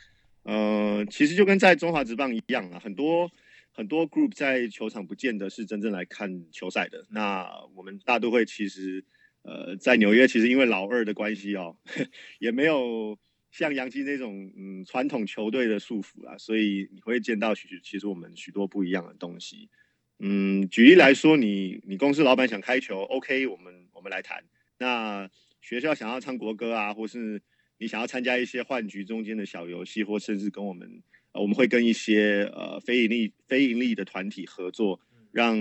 [0.42, 3.30] 呃，其实就跟在中华职棒一样啊，很多
[3.72, 7.06] 很多 group 在球场不见得是真正来看球赛的。
[7.10, 9.02] 那我们大都会其实
[9.42, 11.76] 呃在纽约，其实因为老二的关系哦，
[12.38, 13.18] 也没有。
[13.56, 19.70] 像杨基那种嗯传统球队的束缚啊，所以你会见到许其实我们许多不一样的东西。
[20.18, 24.44] 嗯，举例来说，你你公司老板想开球，OK，我们我们来谈。
[24.76, 25.30] 那
[25.62, 27.40] 学校想要唱国歌啊，或是
[27.78, 31.02] 你想要参加一些换局中间的小游戏，或甚至跟我们，
[31.32, 35.00] 我们会跟一些呃非盈利非盈利的团体合作。
[35.36, 35.54] 让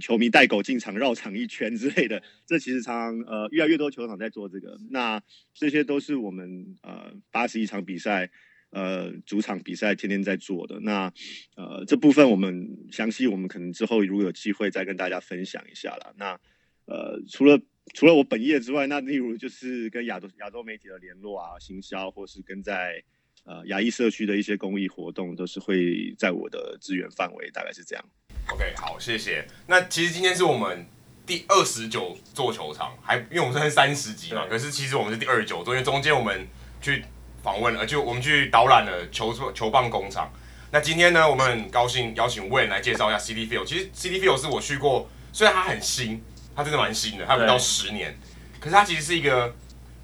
[0.00, 4.76] 球迷带狗进场绕场一圈之类的， 这其实常常呃越来越多球场在做这个。
[4.90, 5.22] 那
[5.54, 8.28] 这些都是我们呃八十一场比赛
[8.70, 10.80] 呃主场比赛天天在做的。
[10.80, 11.12] 那
[11.54, 16.12] 呃这部分我们详细我们可能之后如果有机会再跟大家分享一下啦。
[16.18, 16.32] 那
[16.86, 17.60] 呃除了
[17.92, 23.04] 除了我本业之外，那例如就是跟亚洲亚洲媒体的联络啊、行销，或是跟在
[23.44, 28.04] 呃亚裔社区的一些公益活动，都是会在我的资源范围，大概是这样。
[28.50, 29.46] OK，好，谢谢。
[29.66, 30.86] 那其实今天是我们
[31.26, 36.46] 第二十九座球场，还因为我们是三十集嘛，可是其实我们是第二十九座，因为中间我们
[36.80, 37.04] 去
[37.42, 40.30] 访问了，就我们去导览了球球棒工厂。
[40.70, 43.64] 那今天呢，我们很高兴邀请 Wayne 来介绍一下 Citi Field。
[43.64, 46.20] 其实 Citi Field 是我去过，虽然它很新，
[46.56, 48.18] 它真的蛮新的，它不到十年，
[48.58, 49.54] 可是它其实是一个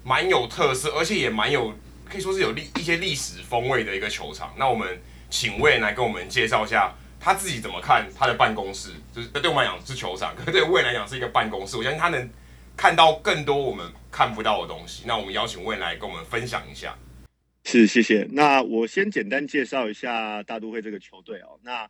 [0.03, 1.73] 蛮有特色，而且也蛮有
[2.11, 4.53] 可以说是有历一些历史风味的一个球场。
[4.59, 6.93] 那我们请魏来跟我们介绍一下。
[7.23, 8.89] 他自己怎么看他的办公室？
[9.13, 11.77] 就是对我们来讲是球场， 可是对魏来讲是一个办公室。
[11.77, 12.27] 我相信他能
[12.75, 15.03] 看到更多我们看不到的东西。
[15.05, 16.97] 那我们邀请魏来跟我们分享一下。
[17.63, 18.27] 是，谢谢。
[18.31, 21.59] 那我先简单介绍一下大都会这个球队哦。
[21.61, 21.87] 那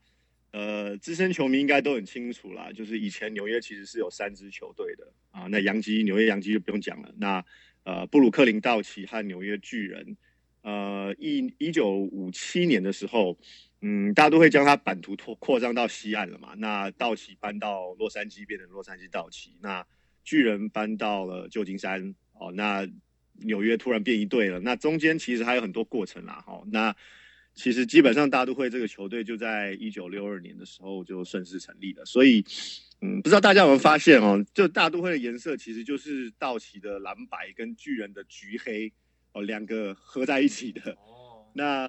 [0.51, 5.47] 呃，资深球迷应该都很清楚啦，就是以前纽约其实是有三支球队的啊。
[5.49, 7.09] 那洋基，纽约洋基就不用讲了。
[7.17, 7.41] 那
[7.84, 10.17] 呃，布鲁克林道奇和纽约巨人。
[10.61, 13.38] 呃，一一九五七年的时候，
[13.82, 16.53] 嗯，大家都会将它版图拓扩张到西岸了嘛。
[16.57, 19.57] 那道奇搬到洛杉矶，变成洛杉矶道奇。
[19.61, 19.86] 那
[20.23, 22.13] 巨人搬到了旧金山。
[22.34, 22.88] 哦，那
[23.36, 24.59] 纽约突然变一队了。
[24.59, 26.43] 那中间其实还有很多过程啦。
[26.45, 26.95] 好，那。
[27.54, 32.43] 其实基本上大都会这个球队就在一九六二年的时候就顺势成立了，所以，
[33.02, 38.91] 嗯，不知道大家有没有发现哦，就大都会的颜色其实就是道奇的蓝白跟巨人的橘黑
[39.34, 40.91] 哦，两个合在一起的。
[40.91, 41.88] 哦，那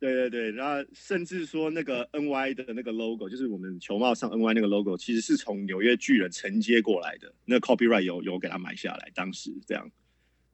[0.00, 9.90] 对对对，然后甚至说那个 NY 的那个 logo，就是我们球帽上 NY 那个 logo，其实是从纽约巨人承接过来的，那 copyright 有有给他买下来，当时这样。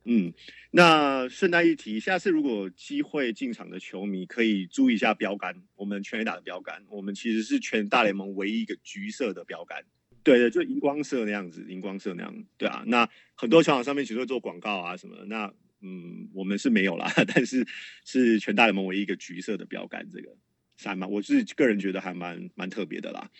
[0.05, 0.33] 嗯，
[0.71, 9.85] 那顺带一提，下次如果机会进场的球迷可以注意一下标杆，我们全垒打的标杆，我们其实是全大联盟唯一一个橘色的标杆。
[10.23, 12.45] 对的，就荧光色那样子，荧光色那样。
[12.57, 17.67] 对啊，那很多球场上面其实会做广告啊什么的，那嗯，我们是没有啦， 但是
[18.07, 20.35] 是全大联盟唯一一个橘色的标杆，这个
[20.83, 23.31] 还蛮，我是个人觉得还蛮蛮特别的啦。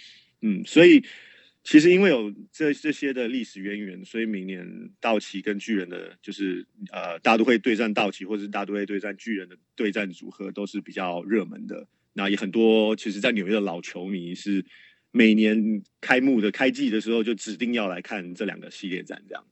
[0.43, 1.03] 嗯，所以。
[1.63, 11.87] 其实因为有这这些的历史渊源，所以明年道奇跟巨人的，就是呃大都会对战道奇，或者是大都会对战巨人的对战组合，都是比较热门的。
[12.15, 14.65] 那也很多，其实，在纽约的老球迷是
[15.11, 19.23] 每年开幕的开季的时候，就指定要来看这两个系列战。
[19.29, 19.45] 这样。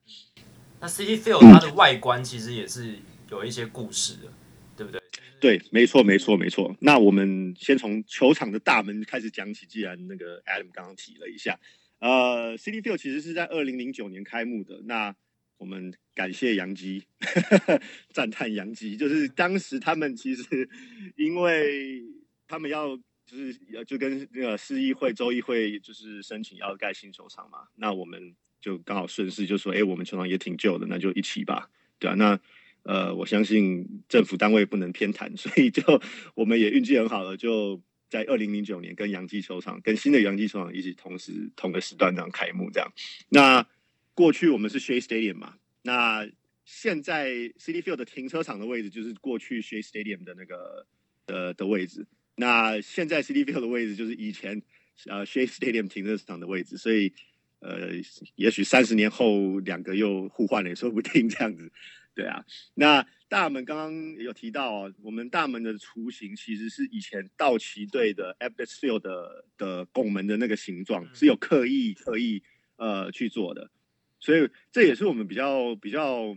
[0.81, 2.97] 那 Citi Field 它的外观其实也是
[3.31, 4.33] 有一些故事的，
[4.77, 5.01] 对不对？
[5.41, 6.75] 对，没错，没错，没错。
[6.81, 11.61] 那我们先从球场的大门开始讲起，既然那个 Adam 刚刚提了一下。
[12.01, 14.81] 呃，Citi Field 其实是在二零零九年开幕的。
[14.85, 15.15] 那
[15.57, 17.05] 我们感谢杨基，
[18.15, 20.69] 赞叹杨基，就是当时他们其实
[21.17, 22.03] 因为
[22.47, 22.97] 他们要
[23.27, 23.53] 就是
[23.85, 27.67] 就跟那个市议会、州议会就是申请要盖新球场嘛。
[27.75, 31.69] 那我们就刚好顺势就说，哎，我们球场也挺旧的，那就一起吧，
[31.99, 32.15] 对啊。
[32.15, 32.39] 那
[32.85, 35.83] 呃，我相信政府单位不能偏袒，所以就
[36.37, 37.83] 我们也运气很好的就。
[38.09, 42.91] 在二零零九年，跟洋基球场、跟新的洋基球场一起同时同个时段这样开幕，这样。
[43.29, 43.67] 那
[44.15, 46.29] 过去我们是 Shea Stadium 嘛，那
[46.65, 50.87] 现在 City Field 的停车场的位置就是过去 Shea Stadium 的那个
[51.27, 52.07] 的的位置。
[52.37, 54.63] 那现在 City Field 的位置就是以前
[55.07, 57.13] 呃 Shea Stadium 停车场的位置，所以
[57.61, 57.91] 呃，
[58.37, 61.71] 也许三十年后两个又互换了也说不定这样子。
[62.15, 62.45] 对啊，
[62.75, 63.07] 那。
[63.29, 72.43] 大门刚刚有提到哦，我们大门的雏形其实是以前道奇队的 Field 的的拱门的那个形状，是有刻意刻意
[72.77, 73.71] 呃去做的，
[74.19, 76.35] 所以这也是我们比较比较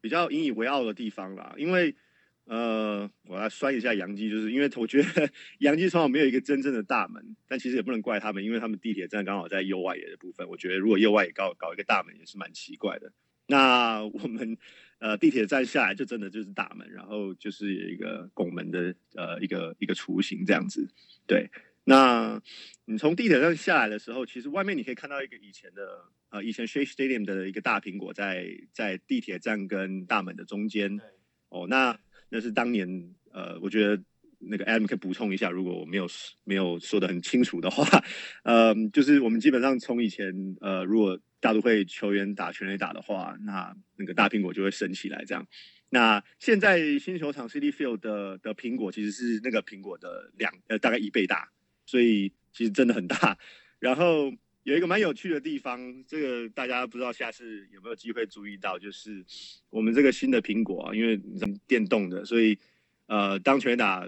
[0.00, 1.52] 比较引以为傲的地方啦。
[1.58, 1.96] 因为
[2.44, 13.12] 呃，我来酸一下杨基，就是因为我觉得杨基从来没有一个真正的大门，但其实也不能怪他们，因为他们地铁站刚好在右外野的部分，我觉得如果右外野搞搞一个大门也是蛮奇怪的。
[13.50, 14.56] 那我们。
[15.02, 20.86] 呃，地铁站下来就真的就是大门，然后就是有一个拱门的呃一个一个雏形这样子。
[21.26, 21.48] 对，
[21.84, 22.38] 那
[22.84, 31.00] 你从地铁站下来的时候，其实外面你可以看到一个以前的呃以前 Shea Stadium 的一个大苹果在在地铁站跟大门的中间。
[31.48, 31.98] 哦，那
[32.28, 34.04] 那是当年呃，我觉得
[34.38, 36.06] 那个 Adam 可以补充一下，如果我没有
[36.44, 38.04] 没有说的很清楚的话，
[38.44, 41.18] 呃，就是我们基本上从以前呃如果。
[41.40, 45.24] 大都会球员打全垒打的话，那那个大苹果就会升起来。
[45.24, 45.46] 这样，
[45.88, 51.50] 那现在新球场 Citi Field 的的苹果其实是那个苹果的两呃大概一倍大，
[51.86, 53.38] 所以其实真的很大。
[53.78, 54.30] 然后
[54.64, 59.24] 有一个蛮有趣的地方，这个大家不知道下次有没有机会注意到，就是
[59.70, 61.18] 我们这个新的苹果啊，因为
[61.66, 62.58] 电动的，所以
[63.06, 64.06] 呃当全垒打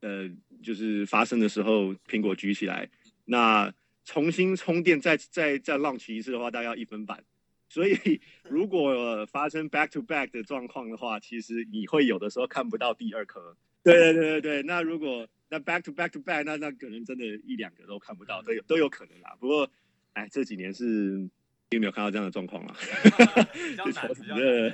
[0.00, 0.28] 呃
[0.64, 2.90] 就是发生的时候，苹果举起来，
[3.24, 3.72] 那。
[4.06, 7.22] 重新充电再再再 launch 一次的话，大概要一分半。
[7.68, 13.56] 所以如果发生 back to back 的状况的话，其实你会有的时候看不到第二颗。
[13.82, 14.62] 对对对对对。
[14.62, 19.36] 那如果那 back to back to back，那那可能真的一两个都看不到，都有都有可能啦。
[19.40, 19.68] 不过，
[20.12, 21.28] 哎，这几年是
[21.68, 22.76] 并没有看到这样的状况了。
[23.52, 24.38] 比较难，比较难。
[24.38, 24.70] 对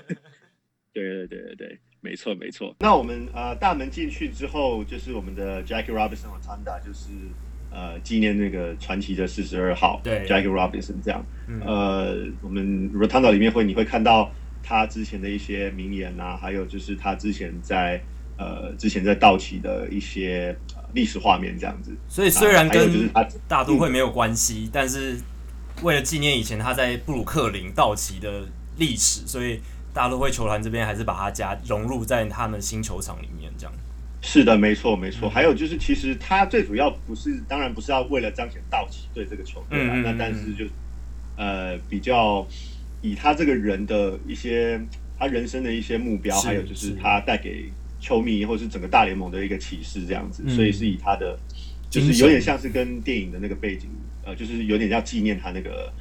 [0.93, 2.77] 对对对对，没错没错。
[2.81, 7.09] 那我们呃大门进去之后，就是我们的 Jackie Robinson 和 Tanda，就是。
[7.75, 11.25] 呃，纪念那个传奇的四十二号，对，Jackie Robinson 这样。
[11.49, 14.31] 嗯、呃，我们 Rotunda 里面会你会看到
[14.63, 17.99] 他之前的一些名言啊，还有就是他之前在
[18.37, 20.55] 呃之前在道奇的一些
[20.93, 21.97] 历史画面这样子。
[22.09, 23.09] 所以虽然跟
[23.49, 25.17] 大都会没有关系，但是
[25.83, 28.47] 为了纪念以前他在布鲁克林道奇的
[28.77, 29.61] 历史，所以
[29.95, 33.73] 大都会球团这边还是把他加融入在他们新球场里面，这样。
[34.25, 35.29] 是的，没错，没错。
[35.29, 40.65] 还有就是，其实他最主要不是，当然不是要为了彰显道奇对这个球队啊，嗯嗯嗯，那但是就
[41.37, 42.47] 呃比较
[43.03, 44.81] 以他这个人的一些
[45.19, 47.65] 他人生的一些目标，还有就是他带给
[48.01, 51.37] 球迷或是整个大联盟的一个启示这样子，嗯、所以是以他的
[51.91, 53.89] 就是有点像是跟电影的那个背景，
[54.25, 55.93] 呃，就是有点要纪念他那个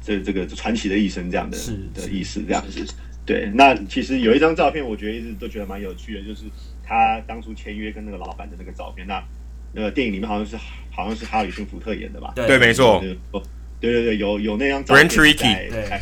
[0.00, 1.58] 这这个传奇的一生这样的
[1.92, 2.86] 的意思这样子。
[3.26, 6.44] 对，那其实有一张照片，我觉得一直都觉得蛮有趣的，就是
[6.82, 9.06] 他当初签约跟那个老板的那个照片。
[9.06, 9.22] 那
[9.72, 10.56] 那个电影里面好像是
[10.90, 12.32] 好像是哈里逊福特演的吧？
[12.36, 13.00] 对，对没错。
[13.80, 15.16] 对对对，有有那张照片在
[15.70, 16.00] 对，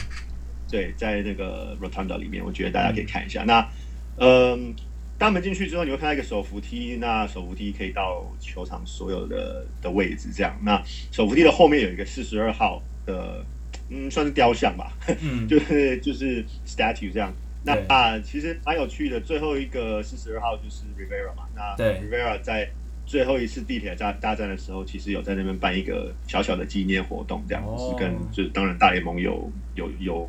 [0.69, 3.45] 对，在那个 Rotunda 里面，我觉得大家可以看一下。
[3.45, 3.69] 嗯、那
[4.17, 4.75] 嗯，
[5.17, 10.59] 大门进去之后，你会看到一个手扶梯，那手扶梯可以到球场所有的的位置，这样。
[10.65, 13.47] 那手扶梯的后面有一个四十二号的。
[13.89, 17.33] 嗯，算是雕像吧，嗯， 就是就是 statue 这样。
[17.65, 19.21] 那啊，其实蛮有趣的。
[19.21, 21.45] 最后一个四十二号就是 Rivera 嘛。
[21.55, 22.69] 那 Rivera 在
[23.07, 30.29] 最后一次地铁大大战的时候，其实有在那边办一个小小的纪念活动，这样是跟就是当然大联盟有有有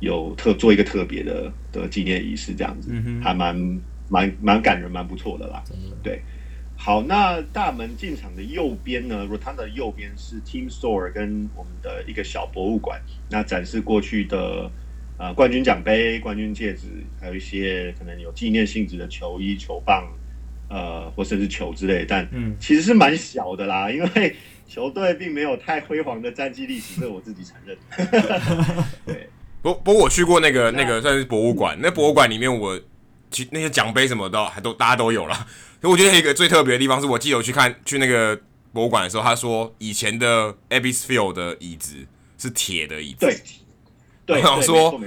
[0.00, 3.56] 有特做一个特别的的纪念仪式，这样子，嗯、哼还蛮
[4.10, 5.62] 蛮蛮感人，蛮不错的啦。
[5.66, 6.20] 的对。
[6.84, 14.70] 好，那大门进场的右边呢？Rotunda 的右边是 Team Store 跟我们的一个小博物馆，那展示过去的
[15.16, 20.06] 呃冠军奖杯、冠军戒指，还有一些可能有纪念性质的球衣、球棒，
[20.68, 22.04] 呃，或甚至球之类。
[22.06, 24.36] 但嗯，其实是蛮小的啦， 因为
[24.68, 27.74] 球队并没有太辉煌的战绩历史，这我自己承认。
[29.06, 29.30] 对，
[29.62, 32.78] 不不过我去过那个那个算是博物馆，那博物馆里面我
[33.30, 35.46] 其那些奖杯什么的还都大家都有了。
[35.90, 38.38] 我觉得一个最特别的地方是我记得我去看去那个
[38.72, 41.94] 博物馆的时候，他说以前的 Abbey's Field 的椅子
[42.38, 43.26] 是铁的椅子。
[43.26, 43.40] 对，
[44.26, 45.00] 对，我想说，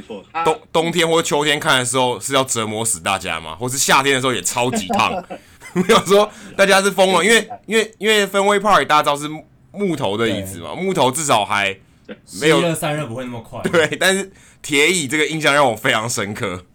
[0.45, 3.55] 冬冬天或秋天看的时候是要折磨死大家吗？
[3.55, 5.11] 或是夏天的时候也超级烫？
[5.73, 11.77] 我想说大家是疯了，因为因为因为 Fenway Park 大家知道是木头的椅子嘛，木头至少还
[12.39, 13.61] 没有散热不会那么快。
[13.63, 16.65] 对，但是铁椅这个印象让我非常深刻。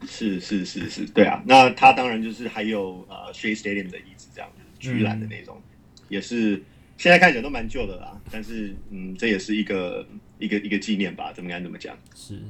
[0.08, 6.62] 是是是是，对啊，那他当然就是还有呃 Shea Stadium 的椅子这样子，居然的那种，嗯、也是
[6.96, 10.06] 现在看起来都蛮旧的啦，但是嗯，这也是一个
[10.38, 11.96] 一个一个纪念吧，怎么该怎么讲？
[12.14, 12.40] 是，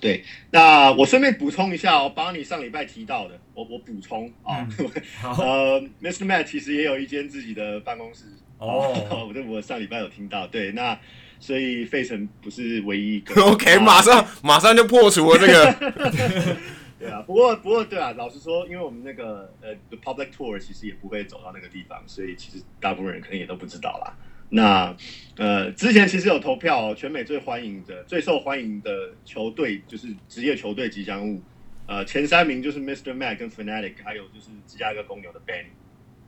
[0.00, 0.24] 对。
[0.50, 4.90] 那我顺便补充一下哦，把你上礼拜提到的，我我补充啊，嗯、
[5.38, 6.24] 呃，Mr.
[6.26, 8.24] Matt 其实也有一间自己的办公室
[8.58, 8.92] 哦，
[9.28, 10.98] 我这我上礼拜有听到，对，那。
[11.38, 13.40] 所以费城不是唯一一个。
[13.44, 16.56] OK，马上马上就破除了这个。
[16.98, 24.16] 对啊，不过不过对啊，老实说，因为我们那个呃，the public tour 其实也不会走到那个地方，所以其实大部分人可能也都不知道啦。
[24.48, 24.96] 那
[25.36, 28.90] 呃，之前其实有投票，全美最欢迎的、最受欢迎的
[29.26, 31.42] 球队就是职业球队吉祥物，
[31.86, 33.12] 呃，前三名就是 Mr.
[33.12, 35.66] Mac 跟 Fanatic，还有就是芝加哥公牛的 Benny。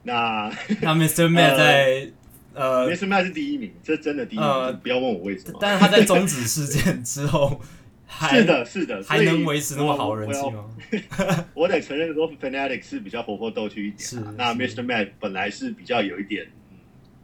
[0.03, 0.53] 那
[0.83, 1.29] 那 Mr.
[1.31, 2.13] Mac 在。
[2.59, 3.07] 呃，Mr.
[3.07, 5.59] Matt 是第一名，这真的第一名，呃、不要问我为什么。
[5.61, 7.61] 但是他在终止事件之后，
[8.31, 10.65] 是的，是的，还能维持那么好人气吗？
[11.55, 14.01] 我， 我得承认说，Fanatic 是比比较活泼逗趣一点。
[14.01, 14.85] 是，那 Mr.
[14.85, 16.47] Matt 本来是比较有一点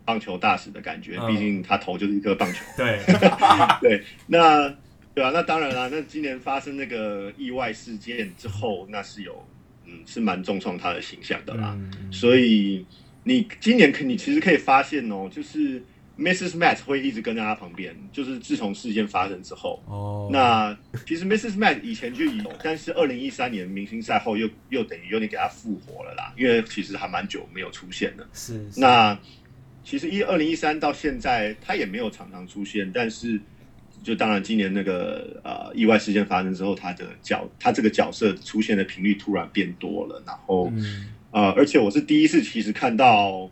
[0.04, 2.64] 棒球大使的感觉，毕、嗯、竟他头就是一颗棒球。
[2.76, 3.00] 对，
[3.82, 4.68] 对，那
[5.14, 9.46] 对啊，那当然了，那今年发生那个意外事件之后，那是有
[9.84, 12.86] 嗯，是蛮重创他的形象的啦，嗯、所以。
[13.24, 15.82] 你今年可你其实可以发现哦，就是
[16.16, 16.56] Mrs.
[16.56, 19.82] Matt 会一直跟在他旁边，就是自从事件发生之后。
[19.86, 20.28] 哦。
[20.30, 21.56] 那其实 Mrs.
[21.56, 28.28] Matt 以前就有， 但是二零一三年明星赛后又又等于有点给他复活了啦，因为其实还蛮久没有出现的。
[28.32, 28.78] 是，是。
[28.80, 29.18] 那
[29.82, 33.40] 其实一二零一三到现在他也没有常常出现，但是
[34.02, 40.70] 就当然今年那个呃意外事件发生之后，他的角他这个角色出现的频率突然变多了，然后。
[40.76, 43.50] 嗯呃，而且我是第一次，其实看到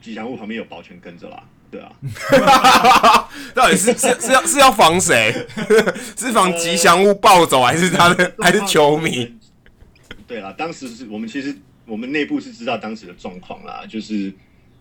[0.00, 1.92] 吉祥物旁边有保全跟着啦，对啊，
[3.54, 5.32] 到底是是是要是要防谁？
[6.18, 9.36] 是防吉祥物暴走，还是他的、呃、还是球迷？
[10.26, 11.56] 对啦，当时是我们其实
[11.86, 14.32] 我们内部是知道当时的状况啦，就是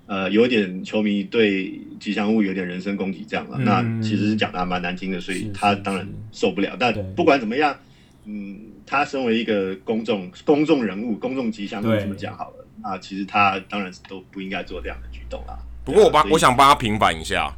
[0.08, 6.76] 呃有点球迷对吉祥物有点人身攻击这样了，嗯、那其实是讲的还蛮难听的，所以他当然受不了。
[6.80, 7.78] 但不管怎么样，
[8.26, 8.62] 嗯。
[8.92, 15.58] 他身为一个公众公众人物、公众吉祥物，这么讲好了，那其实他当然都不应该做这样的举动啦。
[15.86, 17.50] 不过我帮我想帮他平反一下，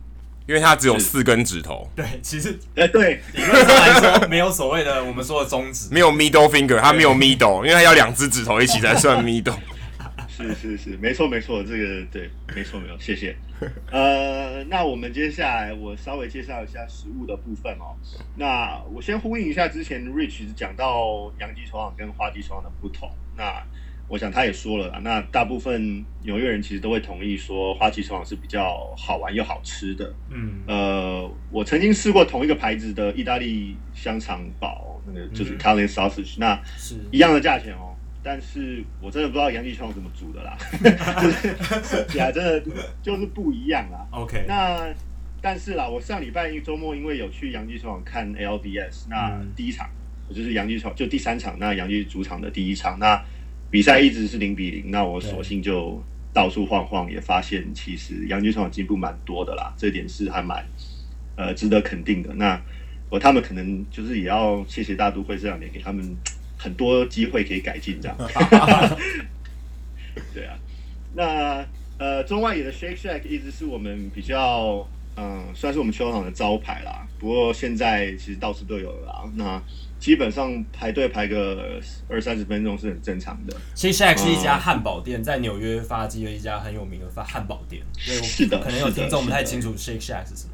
[0.47, 1.89] 因为他只有四根指头。
[1.95, 9.57] 对，其实哎，对，理论上来说没有所谓的我们说的中指， 没有 middle finger，他没有 middle，因为他要两只指头一起才算 middle。
[10.29, 13.35] 是是是，没错没错，这个对，没错没错，谢谢。
[13.91, 17.95] 呃，那我们接下来我稍微介绍一下食物的部分哦。
[18.35, 23.09] 那我先呼应一下之前 Rich 讲到洋基球场跟花季球场的不同。
[23.35, 23.63] 那
[24.09, 30.13] 我想他也说了，那大部分纽约人其实都会同意说花旗球场是比较好玩又好吃的。
[30.29, 37.92] 嗯，呃，我曾经试过同一个牌子的意大利香肠堡，那个就是 Italian sausage，、嗯、那是一样的价钱哦。
[38.23, 40.57] 但是我真的不知道洋基球场怎么煮的啦，
[41.21, 42.63] 就是起来真的
[43.01, 44.07] 就是不一样啦。
[44.11, 44.91] OK，那
[45.41, 49.89] 但是啦，我上礼拜一周末因为有去洋基球场看 LDS，那第一场
[50.27, 53.21] 我、嗯、就是洋基球场就第三场，那杨继主场的第一场那。
[53.71, 55.99] 比赛一直是零比零，那我索性就
[56.31, 60.63] 到处晃晃，也发现其实洋基球场进步蛮多的啦，这点是还蛮
[61.35, 62.31] 呃值得肯定的。
[62.35, 62.61] 那
[63.09, 66.05] 我他们可能就是也要谢谢大都会这两年给他们
[66.63, 68.17] 很多机会可以改进这样。
[70.33, 70.55] 对啊，
[71.13, 71.65] 那
[71.97, 79.23] 呃中外野的 Shake Shack 一直是我们比较嗯、呃、算是我们球场的招牌啦，不过现在其实到处都有了啦。
[79.35, 79.61] 那
[79.99, 83.55] 基本上排队排个二三十分钟是很正常的。
[83.75, 87.81] Shake Shack 是一家汉堡店，嗯、在纽约发迹的一家很有名的发汉堡店。
[87.95, 90.53] 是的，可能有听众不太清楚 Shake Shack 是什么。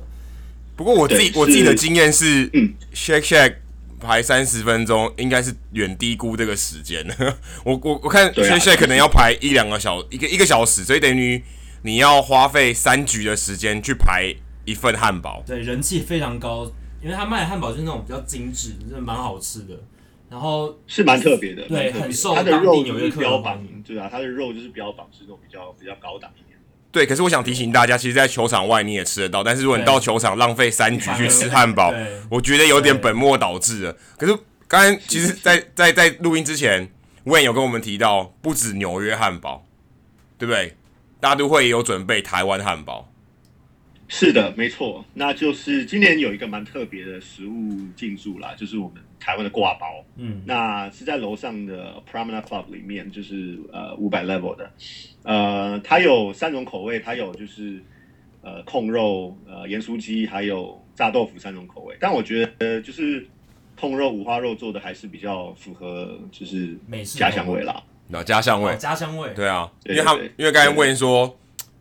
[0.75, 2.49] 不过我自己我自己的经验是
[2.93, 3.55] ，Shake Shack
[3.99, 7.05] 排三十分钟应该是远低估这个时间。
[7.63, 11.43] 我我我看 Shake Shack 可能要排一两个小一个一个小时，所以等于
[11.83, 14.33] 你要花费三局的时间去排
[14.65, 15.43] 一份汉堡。
[15.45, 16.71] 对，人气非常高。
[17.01, 19.73] 因为他卖的汉堡就是那种比较精致，真的蛮好吃的。
[20.29, 26.48] 然后是蛮特别的，对，很受当地纽约客标榜，对啊，它的肉就是标榜是那种比较比较高档一点的。
[26.91, 31.93] 对，可是我想提醒大家，其实，在球场外你也吃得到，但是如果你到球场浪费三局去吃汉堡，
[32.29, 33.95] 我觉得有点本末倒置了。
[34.17, 34.35] 可是
[34.67, 36.89] 刚才其实在，在在在录音之前
[37.25, 39.65] ，Wayne 有跟我们提到，不止纽约汉堡，
[40.37, 40.75] 对不对？
[41.19, 43.11] 大都会也有准备台湾汉堡。
[44.07, 54.71] 是的，没错，那就是今年有一个蛮特别的食物进驻啦，就是我们台湾的挂包，嗯，那是在楼上的 Promenade Club 里面，就是呃五百 level 的，
[55.23, 57.83] 呃，它有三种口味，它有就是
[58.41, 63.27] 呃控肉、呃盐酥鸡，还有炸豆腐三种口味，但我觉得就是
[63.79, 71.37] 控肉五花肉做的还是比较符合就是美家乡味啦，那家乡味，家乡味，对啊，因为他因为刚才问说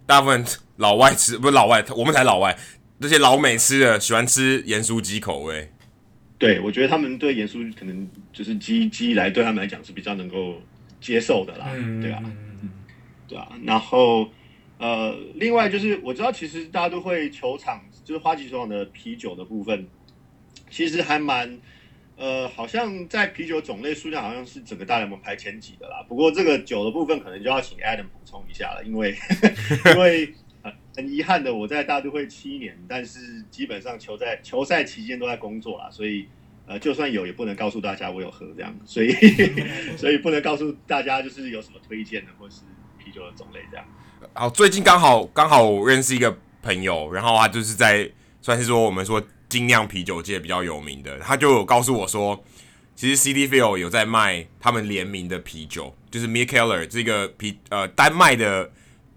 [0.07, 0.45] 大部分。
[0.79, 2.57] 老外吃不是老外，我们才老外。
[2.99, 5.69] 那些老美吃的喜欢吃盐酥鸡口味。
[6.39, 10.63] 对，我觉得他们对盐酥可能就是鸡鸡来对他们来讲是比较能够
[11.01, 12.23] 接受的啦，嗯、对啊，
[13.27, 13.49] 对啊。
[13.65, 14.31] 然后
[14.79, 19.89] 呃，另外就是我知道，其实大家都会球场，就是花旗球场的啤酒的部分，
[20.71, 21.59] 其实还蛮
[22.17, 26.05] 呃，好像在啤酒种类数量好像是整个大联盟排前几的啦。
[26.09, 29.17] 不过这个酒的部分可能就要请 Adam 补充一下了，因为
[29.93, 30.33] 因为。
[30.99, 36.27] 很遗憾的，我在大都会七年，但是基本上球在球赛期间都在工作啦，所以
[36.67, 39.13] 呃，就算有也不能告诉大家我有喝这样，所以
[39.97, 42.63] 所以不能告诉大家就是有什么推荐的或是
[42.99, 43.87] 啤酒的种类这样。
[44.33, 48.11] 好，最近刚好刚好我认识一个朋友，然后他就是在
[48.43, 52.45] 算是说我们说精酿啤酒界比较有名的，他就有告诉我说，
[52.97, 58.73] 其实 Citi Field 有在卖他们联名的啤酒，就是 Mikkeller 这个啤呃丹麦的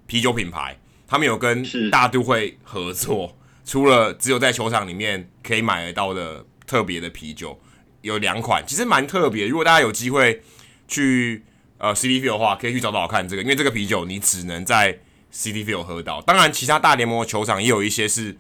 [0.05, 0.77] 啤酒品牌。
[1.12, 7.59] 他们有跟大都会合作，除了只有在球场里面可以买得到的特别的啤酒，
[8.01, 9.45] 有两款，其实蛮特别。
[9.45, 10.41] 如果大家有机会
[10.88, 11.44] 去
[11.77, 14.99] 呃 City Field 的话，可以去找找看这个，因为这个啤酒你只能在
[15.34, 16.22] City Field 喝到。
[16.22, 18.38] 当然，其他大联盟的球场也有一些是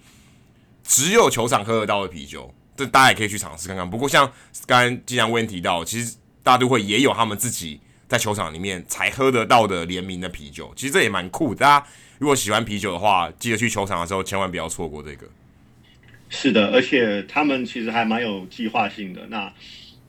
[0.81, 3.89] 只有球场喝得到的啤酒，这大家也可以去尝试看看。
[3.89, 4.31] 不过，像
[4.65, 7.81] 刚刚既然问提到，其实大都会也有他们自己
[8.11, 11.55] 在球场里面才喝得到的联名的啤酒，其实这也蛮酷。
[11.55, 11.87] 大家。
[12.19, 15.25] 如果喜欢啤酒的话，记得去球场的时候千万不要错过这个。
[16.27, 19.25] 是的，而且他们其实还蛮有计划性的。
[19.27, 19.53] 那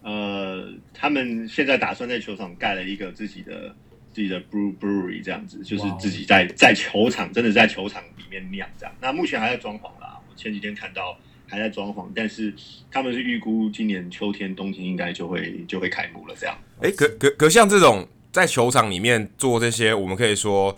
[0.02, 3.72] 呃，他们现在打算在球场盖了一个自己的
[4.12, 8.92] 自己的 brew brewery，这样子，就是自己在在球场真的在球场里面酿这样。
[9.00, 11.16] 那目前还在装潢啦，我前几天看到
[11.46, 12.52] 还在装潢，但是
[12.90, 16.58] 他们是预估今年秋天冬天应该就会就会开幕了这样。
[16.82, 20.76] 哎、欸，可可可像这种在球场里面做这些，我们可以说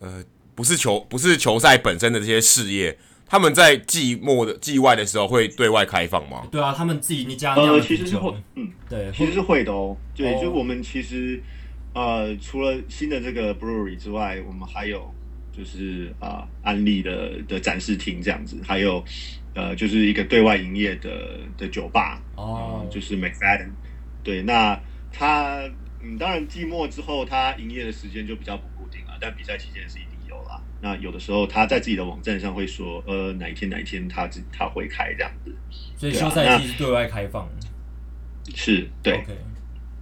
[0.00, 0.22] 呃。
[0.54, 2.96] 不是球，不是球赛本身的这些事业，
[3.26, 6.46] 他们在季末的季外的时候会对外开放吗？
[6.52, 9.96] 对啊，他们自己你家呃，其实是会，嗯，对，其实是会的哦。
[10.14, 11.42] 对，就我们其实
[11.94, 15.10] 呃，除了新的这个 brewery 之外，我们还有
[15.56, 19.02] 就是啊，安利的的展示厅这样子，还有
[19.54, 23.70] 呃，就是一个对外营业的的酒吧哦、呃，就是 McFadden。
[24.22, 24.78] 对，那
[25.12, 25.60] 他
[26.00, 30.60] 嗯，当然季末之后他营业的时间就比较不固定了，但比赛期间是一定有啦。
[30.80, 35.54] 那有的时候他在自己的网站上会说，呃，哪一天哪一天他自他会开这样子。
[35.96, 37.48] 所以休赛期是对外开放。
[38.52, 39.36] 是，对，okay.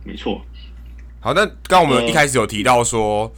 [0.03, 0.43] 没错。
[1.21, 3.31] 好，那刚刚我们一开始有提到说，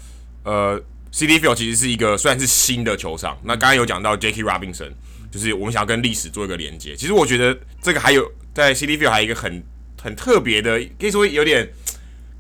[0.44, 0.80] 呃，呃
[1.12, 4.92] ，Citi Field 其实是一个虽然是新的球场，那刚刚有讲到 Jackie Robinson，
[5.28, 6.94] 就是我们想要跟历史做一个连接。
[6.94, 9.60] 其实我觉得这个还有在 Citi Field 还有一个很
[10.02, 11.70] 很特别的，可以说有点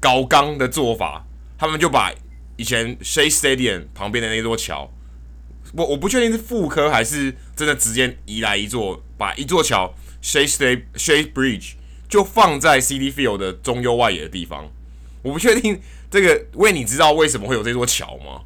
[0.00, 1.24] 高刚的做法，
[1.56, 2.12] 他们就把
[2.56, 4.92] 以前 Shea Stadium 旁边的那座桥，
[5.74, 11.74] 我我不确定是复刻还是真的直接移来一座，把一座桥 Shea Stay Shea Bridge
[12.08, 14.70] 就放在 Citi Field 的中右外野的地方。
[15.22, 15.80] 我不确定
[16.10, 18.42] 这个，为你知道为什么会有这座桥吗？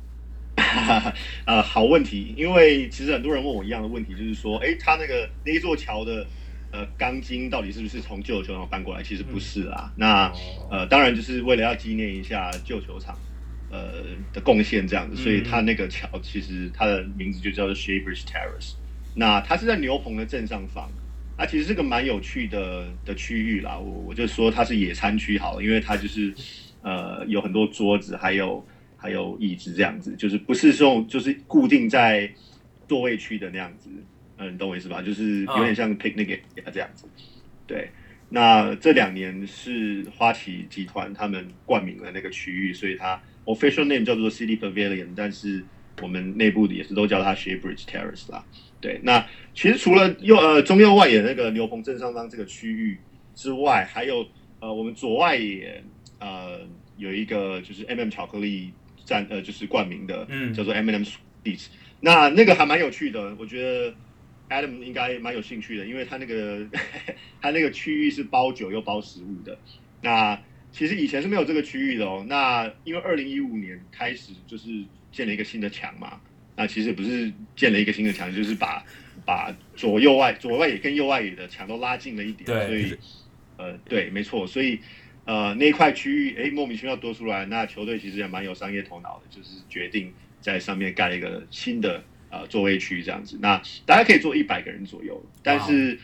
[1.47, 6.26] 呃，好问题，因为其实很多人问我一样的问题，就是说，哎，他那个那一座桥的
[6.72, 9.02] 呃钢筋到底是不是从旧球场搬过来？
[9.02, 9.93] 其实不是啦。
[9.94, 10.32] 嗯、那
[10.70, 13.16] 呃，当然就是为了要纪念一下旧球场
[13.70, 18.74] 呃的贡献这样子，所以它那个桥其实它的名字就叫做 Bridge Terrace。
[19.14, 20.90] 那它是在牛棚的正上方。
[21.38, 26.34] 啊，其实是个蛮有趣的的区域啦，我我就说它是野餐区好了，因为它就是
[26.80, 28.66] 呃有很多桌子，还有
[28.97, 32.32] 还有椅子这样子，就是不是说就是固定在
[32.88, 33.90] 座位区的那样子，
[34.38, 35.02] 嗯，你懂我意思吧？
[35.02, 36.40] 就是有点像 picnic
[36.72, 37.06] 这样子。
[37.66, 37.90] 对，
[38.28, 45.64] 那这两年是花旗集团他们冠名了那个区域，所以它 official name 叫做 City Pavilion，但是
[46.02, 48.44] 我们内部的也是都叫它 Shea Bridge Terrace 啦。
[48.80, 52.98] 对，那其实除了右呃中右外野那个牛棚正上方这个区域
[53.34, 54.26] 之外，还有
[54.60, 55.82] 呃我们左外野
[56.20, 56.60] 呃
[56.98, 58.70] 有一个就是 M&M 巧克力
[59.04, 61.68] 站呃就是冠名的，嗯，叫做 M&M Sweets。
[62.00, 63.94] 那那个还蛮有趣的，我觉得
[64.48, 66.66] Adam 应该蛮有兴趣的，因为他那个
[67.40, 69.59] 他那个区域是包酒又包食物的。
[70.02, 70.40] 那
[70.73, 72.24] 其实以前是没有这个区域的哦。
[72.28, 76.20] 那因为二零一五年开始就是建了一个新的墙嘛。
[76.59, 78.82] 那其实不是建了一个新的墙，就是把
[79.27, 82.97] 把左右外左外野跟右外野的墙都拉近了一点，所以
[83.59, 84.78] 呃对，没错，所以
[85.27, 92.02] 呃那一块区域哎莫名其妙多出来，那球队其实也蛮有商业头脑的，就是决定在上面盖一个新的
[92.40, 95.98] 呃座位区这样子，那大家可以坐一百个人左右，但是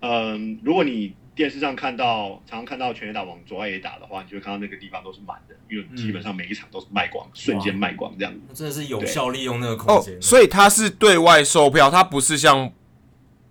[0.00, 8.40] 嗯、呃、如果你电视上看到，常常看到全垒打往左外野打的话，你就会看到那个地方都是满的，因为基本上每一场都是卖光，嗯、瞬间卖光这样子。
[8.54, 10.14] 真的是有效利用那个空间。
[10.14, 12.72] 哦，所以它是对外售票，它不是像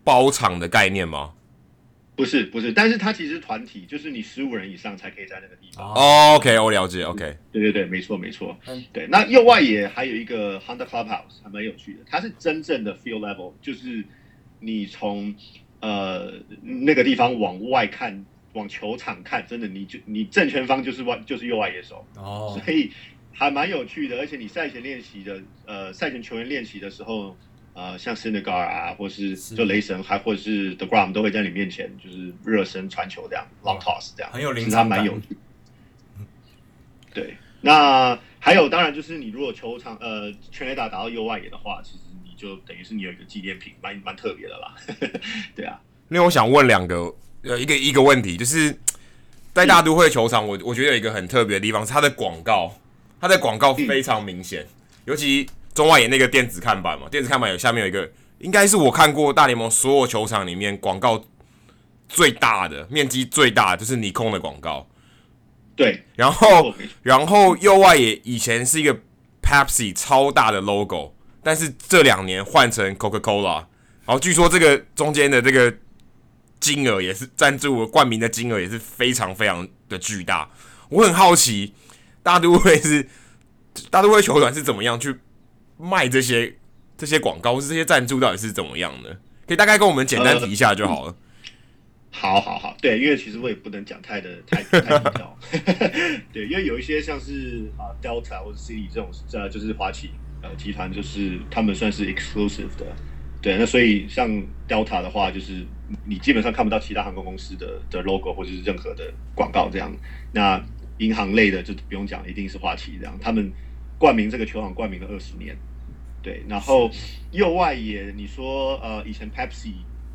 [0.03, 1.33] 包场的概念吗？
[2.15, 5.93] 不是，不是，但是它其实团体，就是你十五人以上才可以在那个地方。
[5.93, 7.03] 哦，OK，我了解。
[7.03, 8.57] OK，对对对，没错没错。
[8.91, 14.03] 对，那右外野还有一个 Honda Clubhouse，还蛮有趣的，它是真正的 field level，就是
[14.59, 15.35] 你从。
[15.85, 16.31] 呃，
[16.61, 22.89] 那个地方往外看，往球场看，真的，你就你正前方就是外就是右外野手哦，所以
[23.33, 24.17] 还蛮有趣的。
[24.17, 27.35] 而且你赛前练习的，呃，赛前球员练习的时候，
[27.73, 35.19] 呃，像 Syndergaard 啊，或是就雷神，还或者是 DeGrom 都会在你面前就是热身传球这样，long toss 这样，很有临场感，蛮有。
[37.13, 42.33] 对，那还有当然就是你如果球场呃全垒打打到右外野的话，其实你。
[42.35, 44.75] 就等于是你有一个纪念品，蛮蛮特别的啦。
[45.55, 45.79] 对啊，
[46.09, 47.13] 因为我想问两个
[47.43, 48.75] 呃一个一个问题，就是
[49.53, 52.75] 在大都会球场，我我觉得有一个很特别的地方是它的广告，
[53.21, 54.65] 它的广告非常明显，
[55.05, 58.09] 尤其中外野那个电子看板嘛，电子看板有下面有一个，
[58.39, 61.23] 应该是我看过大联盟所有球场里面广告
[62.07, 64.87] 最大的面积最大的，就是尼康的广告。
[65.75, 68.99] 对，然后然后右外野以前是一个
[69.41, 71.15] Pepsi 超大的 logo。
[71.45, 73.55] 但是这两年换成 Coca-Cola，
[74.05, 75.75] 然后据说这个中间的这个
[76.61, 80.49] 金额也是赞助冠名的金额也是非常非常的巨大。
[80.87, 81.73] 我很好奇，
[82.23, 83.09] 大都会是
[83.89, 85.19] 大都会球团是怎么样去
[85.83, 86.55] 卖这些
[86.97, 89.09] 这些广告，或是这些赞助到底是怎么样的？
[89.45, 91.15] 可以大概跟我们简单提一下就好了。
[92.09, 95.37] 好好好，对，因为其实我也不能讲太的太太低调，
[96.31, 100.09] 对，因为有一些像是啊 Delta 或者 City 这种呃就是花旗。
[100.45, 102.85] 呃，集团就是他们算是 exclusive 的，
[103.41, 104.29] 对，那所以像
[104.67, 105.65] Delta 的话，就是
[106.05, 109.89] 你基本上看不到其他航空公司的的 logo 或者是任何的广告这样。
[110.33, 110.61] 那
[110.97, 113.17] 银行类的就不用讲，一定是花旗这样。
[113.21, 113.49] 他们
[113.97, 115.57] 冠名这个球场冠名了二十年，
[116.23, 116.43] 对。
[116.47, 116.89] 然后
[117.31, 119.73] 右外野，你说呃以前 Pepsi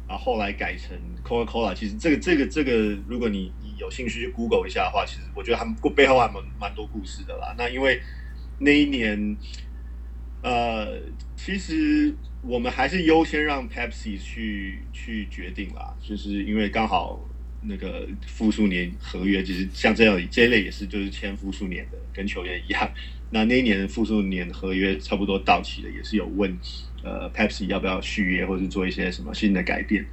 [0.09, 7.55] 啊，后来改成 Coca-Cola，其实这个这个这个，如果你你有兴趣去 Google 一下的话，其实我觉得他们背后还蛮蛮多故事的啦。
[7.57, 8.01] 那因为
[8.59, 9.37] 那一年。
[10.41, 11.01] 呃，
[11.35, 17.19] 其实我们还是优先让 Pepsi 去去决定啦，就是因为刚好
[17.61, 22.89] 那个复数年合约，其实像这样这一类也是就是签复数年的，跟球员一样。
[23.31, 30.07] 那那一年复数年合约差不多到期了，也是有问题呃 Pepsi 要不要续约，或是做一些什么新的改变。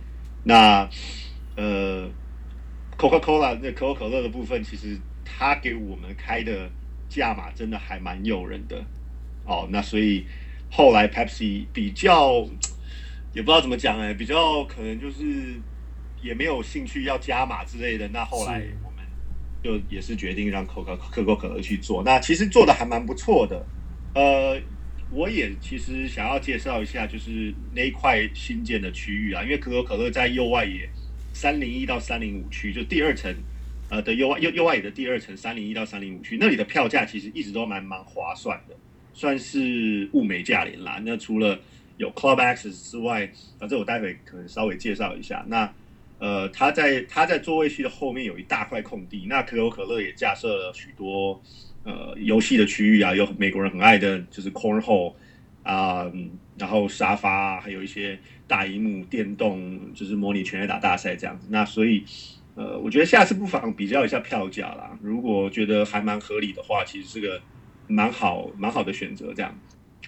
[0.44, 0.90] 那
[1.56, 2.10] 呃
[2.98, 6.70] Coca-Cola 那可口可乐的部分，其实他给我们开的
[7.08, 8.84] 价码真的还蛮诱人的
[9.46, 9.68] 哦。
[9.72, 10.26] 那所以
[10.70, 12.46] 后来 Pepsi 比较
[13.34, 15.24] 也不知道怎么讲哎，比较可能就是
[16.22, 18.08] 也没有兴趣要加码之类的。
[18.10, 18.62] 那后来。
[19.66, 23.66] 就也是决定让可口可口可乐去做，那其实做的还蛮不错的。
[24.14, 24.62] 呃，
[25.10, 30.88] 我也其实想要介绍一下，就是那一块新建的区域啊，因为可口可乐在右外野
[31.34, 33.34] 三零一到三零五区，就第二层
[33.90, 38.76] 呃的右外右右外野的第二层三零一到三零五区，那里的票价其实一直都蛮蛮划算的，
[39.16, 41.02] 算是物美价廉啦。
[41.04, 41.60] 那除了
[41.98, 45.74] 有 Club Access 之外，反正我待会可能稍微介绍一下那。
[46.18, 51.42] 呃，他在他在座位区的后面有一大块空地，那可口可乐也架设了许多
[51.84, 55.14] 呃游戏的区域啊，有美国人很爱的就是 cornhole
[55.62, 56.10] 啊，
[56.58, 58.18] 然后沙发，还有一些
[58.48, 61.48] 大荧幕、电动，就是模拟全垒打大赛这样子。
[61.50, 62.06] 那所以
[62.56, 67.42] 呃，我觉得下次不妨比较一下票价啦，如果觉得还蛮合理的话，其实是个
[67.88, 69.54] 蛮好蛮好的选择这样。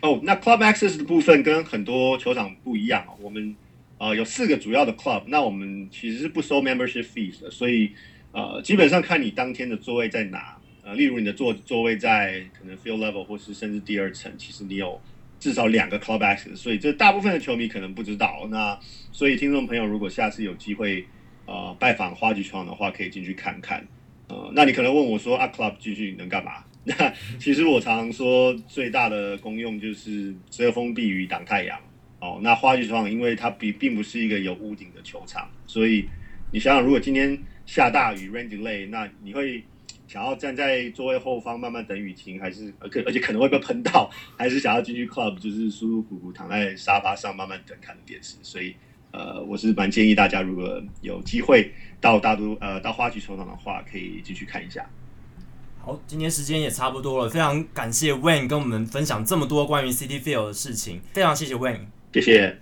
[0.01, 3.53] 哦，那 Club Access 的部分跟很多球场不一样，哦我们。
[3.99, 7.91] 呃，有四个主要的 club，那我们其实是不收 membership fees 的，所以
[8.31, 15.01] 呃，基本上看你当天的座位在哪，呃，例如你的座座位在可能 field level 或是甚至第二层，其实你有
[15.39, 18.47] 至少两个 club access，所以这大部分的球迷可能不知道。
[18.51, 18.77] 那
[19.11, 21.03] 所以听众朋友如果下次有机会
[21.45, 23.83] 呃拜访花菊球场的话，可以进去看看。
[24.27, 26.63] 呃，那你可能问我说啊，club 进去能干嘛？
[26.83, 31.79] 那其实我常说最大的功用就是遮风避雨挡太阳。
[32.19, 36.07] 哦，那花菊球场因为它并并不是一个有屋顶的球场，所以
[36.51, 39.63] 你想想，如果今天下大雨，rain delay，那你会
[40.07, 48.37] 想要站在座位后方慢慢等雨停，还是而而且可能会被喷到，还是想要进去 club，就是舒舒服服躺在沙发上慢慢等看电视？
[48.41, 48.75] 所以
[49.11, 51.71] 呃，我是蛮建议大家，如果有机会
[52.01, 54.83] 到大都呃到花菊球场的话，可以进去看一下。
[55.79, 61.85] 好，今天时间也差不多了，非常感谢 Wayne 跟我们分享这么多关于 Citi Field 的事情，非常谢谢 Wayne。
[62.19, 62.57] 谢谢。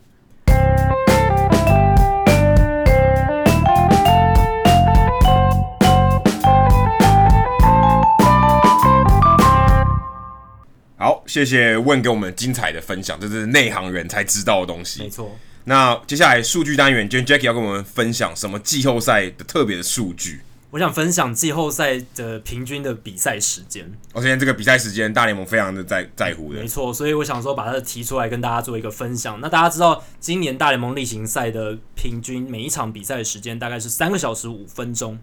[10.98, 15.03] 好，谢谢 Wayne 给我们精彩的分享，这是内行人才知道的东西。
[15.03, 15.34] 没错。
[15.64, 20.41] 那接下来数据单元，今天 Jackie 要跟我们分享什么季后赛的特别的数据？
[20.76, 23.90] 我想分享季后赛的平均的比赛时间。
[24.12, 26.60] 我今天这个比赛时间，大联盟非常的在在乎的。
[26.60, 29.40] 没错，所以我想说把它提出来跟大家做一个分享。
[29.40, 35.18] 那大家知道，今年大联盟例行赛的平均每一场比赛的时间大概是三个小时五分钟。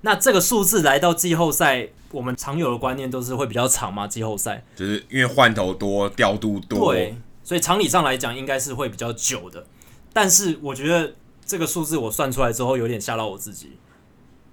[0.00, 4.08] 那这个数字来到季后赛，我们常有的观念都是会比较长嘛？
[4.08, 7.14] 季后赛就是因为换头多、调度多，对，
[7.44, 9.64] 所以常理上来讲应该是会比较久的。
[10.12, 11.14] 但是我觉得
[11.46, 13.78] 这个数字我算出来之后，有点吓到我自己。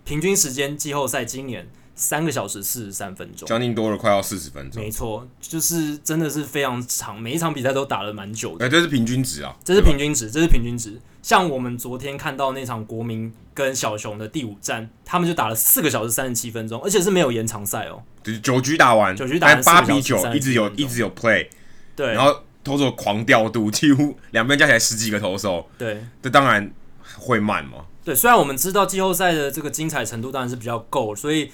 [0.05, 4.81] 平均时间季后赛今年三个小时四十三分钟，将近多了快要四十分钟。
[4.81, 8.63] 没错，就是真的是非常长，每一场比赛都打了蛮久的。
[8.63, 11.01] 哎、欸，这是平均值啊，这是平均值，这是平均值。
[11.23, 21.47] 像我们昨天看到那场国民跟小熊的第五战，他们就打了四个小时三十七分钟，而且是没有延长赛哦，就是九局打完，九局打完八比九，一直有一直有 play，
[21.95, 26.71] 对，然后投手狂调度，几乎两边加起来十几个投手，对，这当然
[27.17, 27.77] 会慢嘛。
[28.05, 31.51] 对，虽然我们知道季后赛的这个精彩程度当然是比较够，所以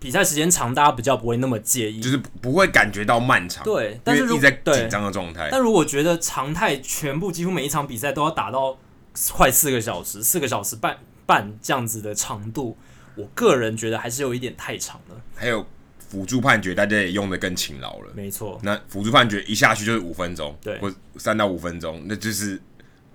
[0.00, 3.62] 比赛时间长，大家比较不会那么介意，就是不会感觉到漫长。
[3.62, 5.50] 对，但是一直在紧张的状态。
[5.52, 8.78] 但如果觉得常态全部几乎每一场比赛都要打到
[9.32, 12.74] 快四个小时、四个小时半半这样子的长度，
[13.14, 15.16] 我个人觉得还是有一点太长了。
[15.34, 15.66] 还有
[15.98, 18.10] 辅助判决，大家也用的更勤劳了。
[18.14, 22.58] 没错，那辅助判决一下去就是五分钟，对，或三到五分钟，那就是。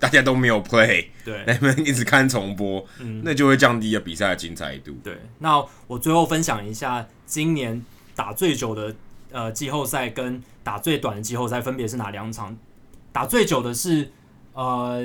[0.00, 4.92] 大家都没有 play，对，那边一直看重播，嗯，那就会降低了比赛的精彩度。
[5.02, 7.84] 对，那我最后分享一下今年
[8.14, 8.94] 打最久的
[9.32, 12.56] 呃季后赛跟打最短的季后赛分别是哪两场？
[13.10, 14.12] 打最久的是
[14.52, 15.04] 呃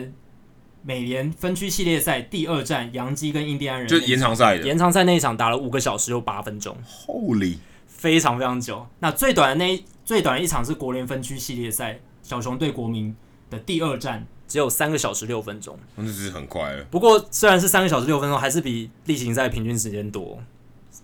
[0.84, 7.58] 美联分区系列赛第二战，洋基跟印第安人，就延长赛的延长赛那一场打了五个小时又八分钟，Holy，
[7.88, 8.86] 非常非常久。
[9.00, 13.16] 那最短的那一最短的一场是国联分区系列赛，小熊对国民
[13.50, 14.28] 的第二战。
[14.48, 16.84] 只有三个小时六分钟，那就是很快了。
[16.92, 20.38] 不过虽然是三个小时六分钟，还是比例行赛平均时间多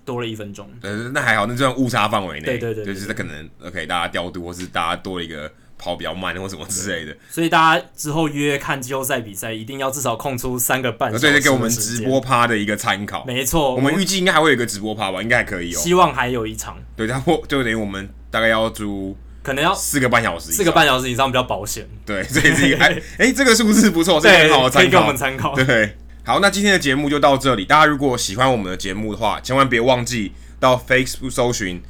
[0.06, 0.70] 多了一分钟。
[0.82, 2.46] 呃，那还好，那就算误差范围内。
[2.46, 7.16] 对对对，对，就是可能 OK，大家调度或是大家多了一个跑比较慢或什么之类的。
[7.30, 13.26] 所以大家之后约看季后赛比赛，一定要至少空出三个半小时，对，给我们直播趴的一个参考。
[13.26, 15.78] 没错，我们预计应该还会有一个直播趴吧，应该还可以哦。
[15.78, 16.78] 希望还有一场。
[16.96, 19.16] 对，然后就等于我们大概要租，
[19.50, 21.84] 可能要四个半小时，四个半小时以上比较保险。
[22.06, 25.56] 对，这也是一个哎哎，这个数字不错，这个很好的参考，可以给我们参考。
[25.56, 25.98] 对。
[26.24, 27.66] 好，那今天的节目就到这里。
[27.66, 31.82] 大家如果喜欢我们的节目的话，千万别忘记到 Facebook 搜寻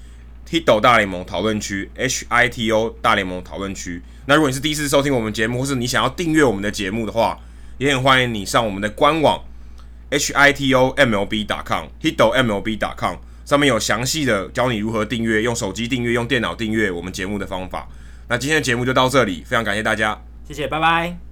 [0.50, 4.02] “Hito 大联盟讨论区 ”（H I T O 大联盟讨论区）。
[4.28, 7.38] 那如果你是第一次收听我们节目，或是你想要订阅我们的节目的话，
[7.78, 9.44] 也很欢迎你上我们的官网
[10.12, 13.18] h i t o m l b dot com hito m l b dot com，
[13.50, 17.88] 上面有详细的教你如何订阅，用手机订阅，用电脑订阅我们节目的方法。
[18.28, 21.29] 那今天的节目就到这里，非常感谢大家，谢谢，拜拜。